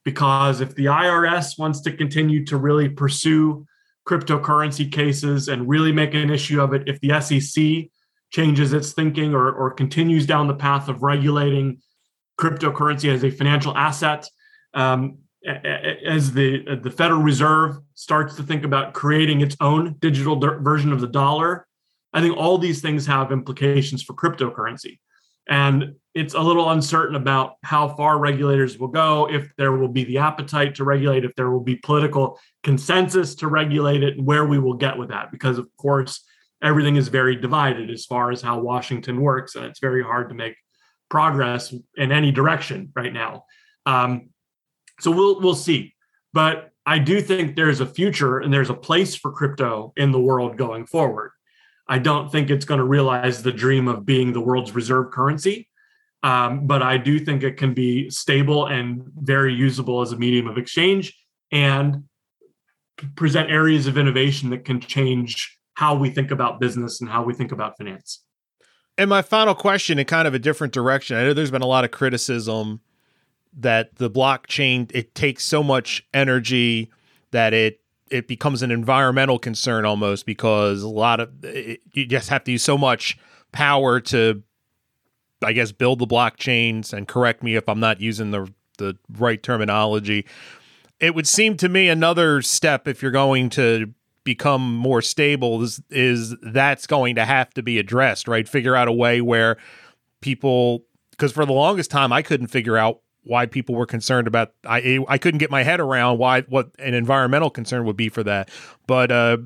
Because 0.05 0.61
if 0.61 0.75
the 0.75 0.85
IRS 0.85 1.59
wants 1.59 1.81
to 1.81 1.91
continue 1.91 2.45
to 2.45 2.57
really 2.57 2.89
pursue 2.89 3.65
cryptocurrency 4.07 4.91
cases 4.91 5.49
and 5.49 5.67
really 5.67 5.91
make 5.91 6.13
an 6.13 6.29
issue 6.29 6.61
of 6.61 6.73
it, 6.73 6.87
if 6.87 6.99
the 7.01 7.19
SEC 7.21 7.89
changes 8.31 8.73
its 8.73 8.93
thinking 8.93 9.33
or, 9.33 9.51
or 9.51 9.71
continues 9.71 10.25
down 10.25 10.47
the 10.47 10.55
path 10.55 10.87
of 10.87 11.03
regulating 11.03 11.81
cryptocurrency 12.39 13.13
as 13.13 13.23
a 13.23 13.29
financial 13.29 13.75
asset, 13.77 14.25
um, 14.73 15.17
as 15.45 16.33
the 16.33 16.79
the 16.83 16.91
Federal 16.91 17.21
Reserve 17.21 17.77
starts 17.93 18.35
to 18.35 18.43
think 18.43 18.65
about 18.65 18.93
creating 18.93 19.41
its 19.41 19.55
own 19.61 19.95
digital 19.99 20.37
version 20.37 20.91
of 20.91 20.99
the 20.99 21.07
dollar, 21.07 21.65
I 22.13 22.21
think 22.21 22.35
all 22.35 22.57
these 22.57 22.81
things 22.81 23.05
have 23.05 23.31
implications 23.31 24.03
for 24.03 24.13
cryptocurrency. 24.13 24.99
And 25.47 25.95
it's 26.19 26.33
a 26.33 26.39
little 26.39 26.69
uncertain 26.71 27.15
about 27.15 27.53
how 27.63 27.87
far 27.87 28.19
regulators 28.19 28.77
will 28.77 28.89
go, 28.89 29.29
if 29.31 29.49
there 29.57 29.71
will 29.71 29.87
be 29.87 30.03
the 30.03 30.17
appetite 30.17 30.75
to 30.75 30.83
regulate, 30.83 31.23
if 31.23 31.33
there 31.35 31.49
will 31.49 31.63
be 31.63 31.77
political 31.77 32.37
consensus 32.63 33.35
to 33.35 33.47
regulate 33.47 34.03
it, 34.03 34.17
and 34.17 34.27
where 34.27 34.45
we 34.45 34.59
will 34.59 34.73
get 34.73 34.97
with 34.97 35.09
that. 35.09 35.31
Because, 35.31 35.57
of 35.57 35.67
course, 35.77 36.25
everything 36.61 36.97
is 36.97 37.07
very 37.07 37.35
divided 37.35 37.89
as 37.89 38.05
far 38.05 38.31
as 38.31 38.41
how 38.41 38.59
Washington 38.59 39.21
works, 39.21 39.55
and 39.55 39.65
it's 39.65 39.79
very 39.79 40.03
hard 40.03 40.29
to 40.29 40.35
make 40.35 40.55
progress 41.09 41.73
in 41.95 42.11
any 42.11 42.31
direction 42.31 42.91
right 42.95 43.13
now. 43.13 43.45
Um, 43.85 44.29
so 44.99 45.11
we'll 45.11 45.39
we'll 45.39 45.55
see, 45.55 45.95
but 46.33 46.71
I 46.85 46.99
do 46.99 47.21
think 47.21 47.55
there's 47.55 47.79
a 47.79 47.85
future 47.85 48.39
and 48.39 48.53
there's 48.53 48.69
a 48.69 48.73
place 48.73 49.15
for 49.15 49.31
crypto 49.31 49.93
in 49.95 50.11
the 50.11 50.19
world 50.19 50.57
going 50.57 50.85
forward. 50.85 51.31
I 51.87 51.97
don't 51.99 52.31
think 52.31 52.49
it's 52.49 52.65
going 52.65 52.79
to 52.79 52.85
realize 52.85 53.41
the 53.41 53.51
dream 53.51 53.87
of 53.87 54.05
being 54.05 54.33
the 54.33 54.41
world's 54.41 54.75
reserve 54.75 55.11
currency, 55.11 55.69
um, 56.23 56.67
but 56.67 56.81
I 56.81 56.97
do 56.97 57.19
think 57.19 57.43
it 57.43 57.57
can 57.57 57.73
be 57.73 58.09
stable 58.09 58.67
and 58.67 59.03
very 59.15 59.53
usable 59.53 60.01
as 60.01 60.11
a 60.11 60.17
medium 60.17 60.47
of 60.47 60.57
exchange 60.57 61.17
and 61.51 62.03
present 63.15 63.49
areas 63.49 63.87
of 63.87 63.97
innovation 63.97 64.49
that 64.49 64.65
can 64.65 64.81
change 64.81 65.57
how 65.75 65.95
we 65.95 66.09
think 66.09 66.31
about 66.31 66.59
business 66.59 66.99
and 66.99 67.09
how 67.09 67.23
we 67.23 67.33
think 67.33 67.51
about 67.51 67.77
finance. 67.77 68.23
And 68.97 69.09
my 69.09 69.21
final 69.21 69.55
question, 69.55 69.97
in 69.97 70.05
kind 70.05 70.27
of 70.27 70.33
a 70.33 70.39
different 70.39 70.73
direction, 70.73 71.15
I 71.15 71.23
know 71.23 71.33
there's 71.33 71.51
been 71.51 71.61
a 71.61 71.67
lot 71.67 71.85
of 71.85 71.91
criticism 71.91 72.81
that 73.57 73.95
the 73.95 74.09
blockchain 74.09 74.91
it 74.93 75.15
takes 75.15 75.45
so 75.45 75.63
much 75.63 76.05
energy 76.13 76.91
that 77.31 77.53
it 77.53 77.79
it 78.11 78.27
becomes 78.27 78.61
an 78.61 78.71
environmental 78.71 79.39
concern 79.39 79.85
almost 79.85 80.25
because 80.25 80.81
a 80.81 80.89
lot 80.89 81.19
of 81.19 81.29
it, 81.43 81.79
you 81.93 82.05
just 82.05 82.29
have 82.29 82.43
to 82.43 82.51
use 82.51 82.63
so 82.63 82.77
much 82.77 83.17
power 83.51 83.99
to 83.99 84.43
I 85.43 85.53
guess 85.53 85.71
build 85.71 85.99
the 85.99 86.07
blockchains 86.07 86.93
and 86.93 87.07
correct 87.07 87.43
me 87.43 87.55
if 87.55 87.67
I'm 87.69 87.79
not 87.79 88.01
using 88.01 88.31
the 88.31 88.51
the 88.77 88.97
right 89.17 89.41
terminology. 89.41 90.25
It 90.99 91.15
would 91.15 91.27
seem 91.27 91.57
to 91.57 91.69
me 91.69 91.89
another 91.89 92.41
step 92.41 92.87
if 92.87 93.01
you're 93.01 93.11
going 93.11 93.49
to 93.51 93.93
become 94.23 94.75
more 94.75 95.01
stable 95.01 95.61
is, 95.61 95.81
is 95.89 96.35
that's 96.41 96.85
going 96.85 97.15
to 97.15 97.25
have 97.25 97.51
to 97.51 97.63
be 97.63 97.79
addressed, 97.79 98.27
right? 98.27 98.47
Figure 98.47 98.75
out 98.75 98.87
a 98.87 98.91
way 98.91 99.21
where 99.21 99.57
people 100.21 100.83
because 101.11 101.31
for 101.31 101.45
the 101.45 101.53
longest 101.53 101.91
time 101.91 102.11
I 102.11 102.21
couldn't 102.21 102.47
figure 102.47 102.77
out 102.77 103.01
why 103.23 103.45
people 103.45 103.75
were 103.75 103.85
concerned 103.85 104.27
about 104.27 104.53
I 104.65 104.99
I 105.07 105.17
couldn't 105.17 105.39
get 105.39 105.51
my 105.51 105.63
head 105.63 105.79
around 105.79 106.17
why 106.17 106.41
what 106.41 106.71
an 106.79 106.93
environmental 106.93 107.49
concern 107.49 107.85
would 107.85 107.97
be 107.97 108.09
for 108.09 108.23
that. 108.23 108.49
But 108.87 109.11
uh 109.11 109.37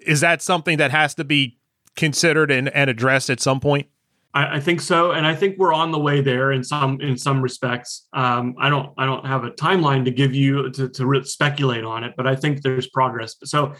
is 0.00 0.20
that 0.20 0.42
something 0.42 0.78
that 0.78 0.92
has 0.92 1.14
to 1.16 1.24
be 1.24 1.58
considered 1.96 2.50
and, 2.50 2.68
and 2.68 2.88
addressed 2.88 3.28
at 3.30 3.40
some 3.40 3.58
point? 3.60 3.88
I, 4.36 4.56
I, 4.56 4.60
think 4.60 4.82
so, 4.82 5.12
and 5.12 5.26
I 5.26 5.34
think 5.34 5.56
we're 5.56 5.72
on 5.72 5.90
the 5.92 5.98
way 5.98 6.20
there 6.20 6.52
in 6.52 6.62
some 6.62 7.00
in 7.00 7.16
some 7.16 7.40
respects. 7.40 8.06
Um, 8.12 8.54
I 8.58 8.68
don't 8.68 8.92
I 8.98 9.06
don't 9.06 9.24
have 9.24 9.44
a 9.44 9.50
timeline 9.50 10.04
to 10.04 10.10
give 10.10 10.34
you 10.34 10.70
to, 10.72 10.88
to 10.90 11.24
speculate 11.24 11.84
on 11.84 12.04
it, 12.04 12.12
but 12.16 12.26
I 12.26 12.36
think 12.36 12.60
there's 12.60 12.86
progress. 12.88 13.36
So, 13.44 13.72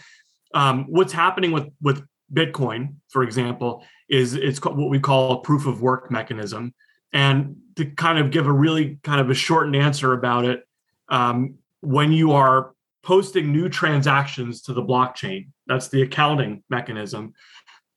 um, 0.54 0.86
what's 0.88 1.12
happening 1.12 1.52
with 1.52 1.68
with 1.82 2.02
Bitcoin, 2.32 2.94
for 3.10 3.22
example, 3.22 3.84
is 4.08 4.32
it's 4.32 4.64
what 4.64 4.88
we 4.88 4.98
call 4.98 5.32
a 5.32 5.40
proof 5.42 5.66
of 5.66 5.82
work 5.82 6.10
mechanism. 6.10 6.74
And 7.12 7.56
to 7.76 7.84
kind 7.84 8.18
of 8.18 8.30
give 8.30 8.46
a 8.46 8.52
really 8.52 8.98
kind 9.02 9.20
of 9.20 9.28
a 9.28 9.34
shortened 9.34 9.76
answer 9.76 10.14
about 10.14 10.46
it, 10.46 10.66
um, 11.10 11.56
when 11.80 12.12
you 12.12 12.32
are 12.32 12.72
posting 13.04 13.52
new 13.52 13.68
transactions 13.68 14.62
to 14.62 14.72
the 14.72 14.82
blockchain, 14.82 15.48
that's 15.66 15.88
the 15.88 16.02
accounting 16.02 16.62
mechanism. 16.70 17.34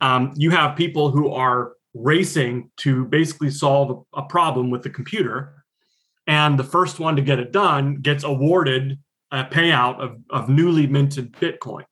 Um, 0.01 0.33
you 0.35 0.51
have 0.51 0.77
people 0.77 1.09
who 1.09 1.31
are 1.31 1.73
racing 1.93 2.69
to 2.77 3.05
basically 3.05 3.49
solve 3.49 4.05
a, 4.13 4.21
problem 4.23 4.69
with 4.69 4.83
the 4.83 4.89
computer. 4.89 5.63
And 6.27 6.59
the 6.59 6.63
first 6.63 6.99
one 6.99 7.15
to 7.15 7.21
get 7.21 7.39
it 7.39 7.51
done 7.51 7.95
gets 7.95 8.23
awarded 8.23 8.99
a 9.31 9.43
payout 9.43 9.99
of, 9.99 10.17
of 10.29 10.49
newly 10.49 10.87
minted 10.87 11.33
Bitcoin. 11.33 11.85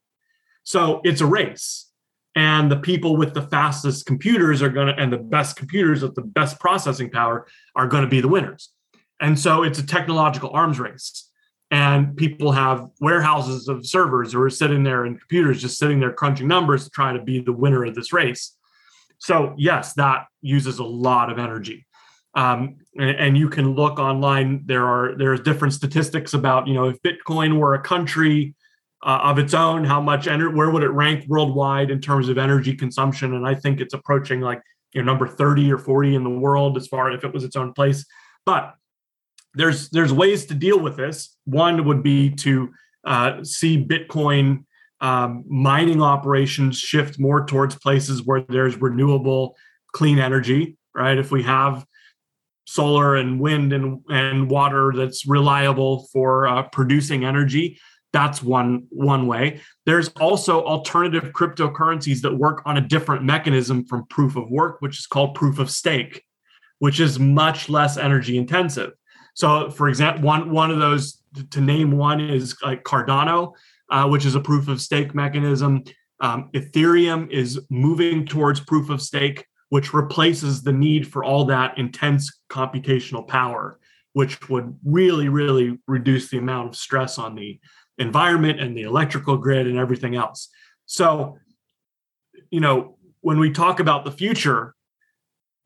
So 0.63 1.01
it's 1.03 1.21
a 1.21 1.25
race. 1.25 1.89
And 2.35 2.71
the 2.71 2.77
people 2.77 3.17
with 3.17 3.33
the 3.33 3.41
fastest 3.41 4.05
computers 4.05 4.61
are 4.61 4.69
going 4.69 4.87
to, 4.87 5.01
and 5.01 5.11
the 5.11 5.17
best 5.17 5.55
computers 5.55 6.03
with 6.03 6.13
the 6.13 6.21
best 6.21 6.59
processing 6.59 7.09
power 7.09 7.47
are 7.75 7.87
going 7.87 8.03
to 8.03 8.09
be 8.09 8.21
the 8.21 8.27
winners. 8.27 8.69
And 9.19 9.39
so 9.39 9.63
it's 9.63 9.79
a 9.79 9.85
technological 9.85 10.51
arms 10.51 10.79
race. 10.79 11.31
And 11.71 12.15
people 12.15 12.51
have 12.51 12.87
warehouses 13.01 13.67
of 13.67 13.85
servers 13.85 14.33
who 14.33 14.41
are 14.41 14.49
sitting 14.49 14.83
there 14.83 15.05
and 15.05 15.19
computers 15.19 15.61
just 15.61 15.77
sitting 15.79 15.99
there 15.99 16.13
crunching 16.13 16.47
numbers 16.47 16.85
to 16.85 16.89
try 16.91 17.11
to 17.11 17.21
be 17.21 17.39
the 17.39 17.51
winner 17.51 17.83
of 17.85 17.95
this 17.95 18.13
race. 18.13 18.56
So 19.19 19.53
yes, 19.57 19.93
that 19.93 20.25
uses 20.41 20.79
a 20.79 20.83
lot 20.83 21.31
of 21.31 21.39
energy. 21.39 21.85
Um, 22.35 22.77
and, 22.97 23.17
and, 23.17 23.37
you 23.37 23.49
can 23.49 23.73
look 23.73 23.97
online. 23.97 24.61
There 24.65 24.85
are 24.85 25.15
there's 25.17 25.39
different 25.39 25.73
statistics 25.73 26.35
about 26.35 26.67
you 26.67 26.75
know 26.75 26.87
if 26.87 27.01
Bitcoin 27.01 27.57
were 27.57 27.73
a 27.73 27.81
country 27.81 28.53
uh, 29.03 29.19
of 29.23 29.39
its 29.39 29.55
own, 29.55 29.83
how 29.83 30.01
much 30.01 30.27
energy, 30.27 30.53
where 30.53 30.69
would 30.69 30.83
it 30.83 30.89
rank 30.89 31.25
worldwide 31.27 31.89
in 31.89 31.99
terms 31.99 32.29
of 32.29 32.37
energy 32.37 32.75
consumption? 32.75 33.33
And 33.33 33.47
I 33.47 33.55
think 33.55 33.79
it's 33.79 33.95
approaching 33.95 34.41
like 34.41 34.61
you 34.93 35.01
know 35.01 35.05
number 35.05 35.27
30 35.27 35.71
or 35.71 35.79
40 35.79 36.15
in 36.15 36.23
the 36.23 36.29
world 36.29 36.77
as 36.77 36.85
far 36.87 37.11
as 37.11 37.17
if 37.17 37.23
it 37.23 37.33
was 37.33 37.43
its 37.43 37.55
own 37.55 37.73
place. 37.73 38.05
But 38.45 38.75
there's 39.55 39.89
there's 39.89 40.13
ways 40.13 40.45
to 40.47 40.53
deal 40.53 40.79
with 40.79 40.95
this. 40.95 41.35
One 41.45 41.85
would 41.85 42.03
be 42.03 42.29
to 42.35 42.69
uh, 43.03 43.43
see 43.43 43.83
Bitcoin 43.83 44.65
um, 45.01 45.43
mining 45.47 46.01
operations 46.01 46.79
shift 46.79 47.19
more 47.19 47.45
towards 47.45 47.75
places 47.75 48.23
where 48.23 48.41
there's 48.49 48.77
renewable 48.77 49.55
clean 49.93 50.19
energy 50.19 50.77
right? 50.97 51.17
If 51.17 51.31
we 51.31 51.43
have 51.43 51.85
solar 52.65 53.15
and 53.15 53.39
wind 53.39 53.71
and, 53.71 54.01
and 54.09 54.49
water 54.49 54.91
that's 54.93 55.25
reliable 55.25 56.07
for 56.11 56.47
uh, 56.47 56.63
producing 56.63 57.23
energy 57.23 57.79
that's 58.13 58.41
one 58.41 58.87
one 58.89 59.27
way. 59.27 59.61
There's 59.85 60.09
also 60.19 60.63
alternative 60.63 61.33
cryptocurrencies 61.33 62.21
that 62.21 62.35
work 62.35 62.61
on 62.65 62.77
a 62.77 62.81
different 62.81 63.23
mechanism 63.23 63.85
from 63.85 64.07
proof 64.07 64.35
of 64.35 64.49
work 64.49 64.77
which 64.79 64.97
is 64.97 65.05
called 65.05 65.35
proof 65.35 65.59
of 65.59 65.69
stake 65.69 66.23
which 66.79 66.99
is 66.99 67.19
much 67.19 67.69
less 67.69 67.97
energy 67.97 68.37
intensive. 68.37 68.91
So 69.35 69.69
for 69.69 69.87
example 69.87 70.23
one 70.23 70.51
one 70.51 70.71
of 70.71 70.79
those 70.79 71.21
to 71.51 71.61
name 71.61 71.91
one 71.91 72.19
is 72.19 72.55
like 72.63 72.83
cardano 72.83 73.53
uh, 73.89 74.07
which 74.07 74.25
is 74.25 74.35
a 74.35 74.39
proof 74.39 74.67
of 74.67 74.81
stake 74.81 75.15
mechanism. 75.15 75.83
Um, 76.19 76.49
Ethereum 76.53 77.29
is 77.29 77.59
moving 77.69 78.25
towards 78.25 78.59
proof 78.59 78.89
of 78.89 79.01
stake, 79.01 79.45
which 79.69 79.93
replaces 79.93 80.63
the 80.63 80.73
need 80.73 81.07
for 81.07 81.23
all 81.23 81.45
that 81.45 81.77
intense 81.77 82.39
computational 82.49 83.27
power, 83.27 83.79
which 84.13 84.49
would 84.49 84.77
really, 84.83 85.29
really 85.29 85.77
reduce 85.87 86.29
the 86.29 86.37
amount 86.37 86.69
of 86.69 86.75
stress 86.75 87.17
on 87.17 87.35
the 87.35 87.59
environment 87.97 88.59
and 88.59 88.75
the 88.75 88.83
electrical 88.83 89.37
grid 89.37 89.67
and 89.67 89.77
everything 89.77 90.15
else. 90.15 90.49
So, 90.85 91.37
you 92.49 92.59
know, 92.59 92.97
when 93.21 93.39
we 93.39 93.51
talk 93.51 93.79
about 93.79 94.05
the 94.05 94.11
future, 94.11 94.73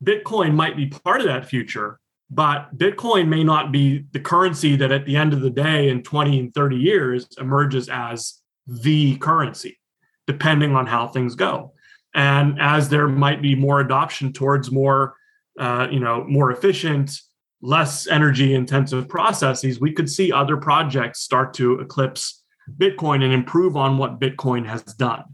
Bitcoin 0.02 0.54
might 0.54 0.76
be 0.76 0.86
part 0.86 1.20
of 1.20 1.26
that 1.26 1.46
future, 1.46 2.00
but 2.34 2.74
Bitcoin 2.78 3.28
may 3.28 3.44
not 3.44 3.72
be 3.72 4.06
the 4.12 4.20
currency 4.20 4.74
that 4.76 4.90
at 4.90 5.04
the 5.04 5.16
end 5.16 5.34
of 5.34 5.42
the 5.42 5.50
day 5.50 5.90
in 5.90 6.02
20 6.02 6.38
and 6.38 6.54
30 6.54 6.76
years 6.76 7.28
emerges 7.38 7.90
as 7.90 8.40
the 8.66 9.16
currency, 9.18 9.78
depending 10.26 10.74
on 10.74 10.86
how 10.86 11.06
things 11.06 11.34
go. 11.34 11.74
And 12.14 12.58
as 12.58 12.88
there 12.88 13.06
might 13.06 13.42
be 13.42 13.54
more 13.54 13.80
adoption 13.80 14.32
towards 14.32 14.72
more, 14.72 15.14
uh, 15.60 15.88
you 15.90 16.00
know, 16.00 16.24
more 16.24 16.50
efficient, 16.50 17.20
less 17.60 18.06
energy 18.06 18.54
intensive 18.54 19.10
processes, 19.10 19.78
we 19.78 19.92
could 19.92 20.08
see 20.08 20.32
other 20.32 20.56
projects 20.56 21.20
start 21.20 21.52
to 21.54 21.80
eclipse 21.80 22.42
Bitcoin 22.78 23.22
and 23.22 23.34
improve 23.34 23.76
on 23.76 23.98
what 23.98 24.18
Bitcoin 24.18 24.64
has 24.66 24.82
done. 24.82 25.24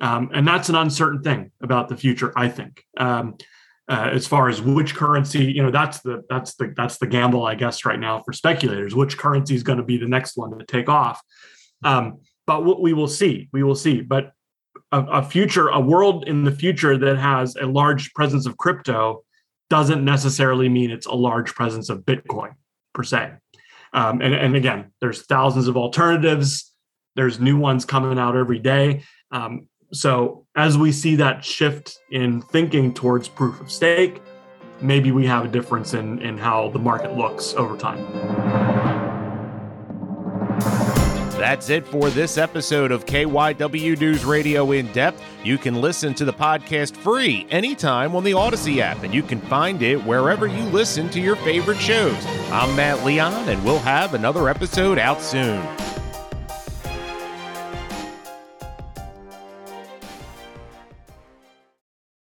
Um, 0.00 0.30
and 0.32 0.46
that's 0.46 0.68
an 0.68 0.76
uncertain 0.76 1.20
thing 1.20 1.50
about 1.60 1.88
the 1.88 1.96
future, 1.96 2.32
I 2.36 2.48
think. 2.48 2.84
Um, 2.96 3.34
uh, 3.88 4.10
as 4.12 4.26
far 4.26 4.48
as 4.48 4.60
which 4.60 4.94
currency 4.94 5.44
you 5.44 5.62
know 5.62 5.70
that's 5.70 6.00
the 6.00 6.22
that's 6.28 6.54
the 6.56 6.72
that's 6.76 6.98
the 6.98 7.06
gamble 7.06 7.46
i 7.46 7.54
guess 7.54 7.84
right 7.84 7.98
now 7.98 8.22
for 8.22 8.32
speculators 8.32 8.94
which 8.94 9.16
currency 9.16 9.54
is 9.54 9.62
going 9.62 9.78
to 9.78 9.84
be 9.84 9.96
the 9.96 10.06
next 10.06 10.36
one 10.36 10.56
to 10.56 10.64
take 10.64 10.88
off. 10.88 11.22
Um, 11.84 12.20
but 12.46 12.64
what 12.64 12.80
we 12.80 12.92
will 12.92 13.08
see 13.08 13.48
we 13.52 13.62
will 13.62 13.74
see. 13.74 14.00
But 14.00 14.32
a, 14.92 15.02
a, 15.04 15.22
future 15.22 15.68
a 15.68 15.80
world 15.80 16.26
in 16.26 16.44
the 16.44 16.52
future 16.52 16.96
that 16.96 17.18
has 17.18 17.56
a 17.56 17.66
large 17.66 18.12
presence 18.14 18.46
of 18.46 18.56
crypto 18.56 19.22
doesn't 19.70 20.04
necessarily 20.04 20.68
mean 20.68 20.90
it's 20.90 21.06
a 21.06 21.14
large 21.14 21.54
presence 21.54 21.90
of 21.90 22.00
bitcoin 22.00 22.54
per 22.94 23.02
se. 23.02 23.32
Um, 23.92 24.20
and, 24.20 24.34
and 24.34 24.56
again 24.56 24.92
there's 25.00 25.24
thousands 25.26 25.68
of 25.68 25.76
alternatives. 25.76 26.72
There's 27.16 27.40
new 27.40 27.58
ones 27.58 27.84
coming 27.84 28.18
out 28.18 28.36
every 28.36 28.58
day. 28.58 29.04
Um, 29.30 29.68
so 29.92 30.46
as 30.54 30.76
we 30.76 30.92
see 30.92 31.16
that 31.16 31.44
shift 31.44 31.98
in 32.10 32.42
thinking 32.42 32.92
towards 32.92 33.28
proof 33.28 33.60
of 33.60 33.70
stake, 33.70 34.20
maybe 34.80 35.12
we 35.12 35.26
have 35.26 35.44
a 35.44 35.48
difference 35.48 35.94
in, 35.94 36.20
in 36.20 36.36
how 36.36 36.68
the 36.70 36.78
market 36.78 37.16
looks 37.16 37.54
over 37.54 37.76
time. 37.76 38.04
That's 41.38 41.70
it 41.70 41.86
for 41.86 42.10
this 42.10 42.36
episode 42.36 42.90
of 42.90 43.06
KYW 43.06 44.00
News 44.00 44.24
Radio 44.24 44.72
In 44.72 44.90
Depth. 44.92 45.22
You 45.44 45.56
can 45.56 45.80
listen 45.80 46.12
to 46.14 46.24
the 46.24 46.32
podcast 46.32 46.96
free 46.96 47.46
anytime 47.48 48.16
on 48.16 48.24
the 48.24 48.32
Audacy 48.32 48.78
app, 48.78 49.04
and 49.04 49.14
you 49.14 49.22
can 49.22 49.40
find 49.42 49.80
it 49.80 50.04
wherever 50.04 50.48
you 50.48 50.64
listen 50.64 51.08
to 51.10 51.20
your 51.20 51.36
favorite 51.36 51.78
shows. 51.78 52.26
I'm 52.50 52.74
Matt 52.74 53.04
Leon, 53.04 53.48
and 53.48 53.64
we'll 53.64 53.78
have 53.78 54.14
another 54.14 54.48
episode 54.48 54.98
out 54.98 55.22
soon. 55.22 55.64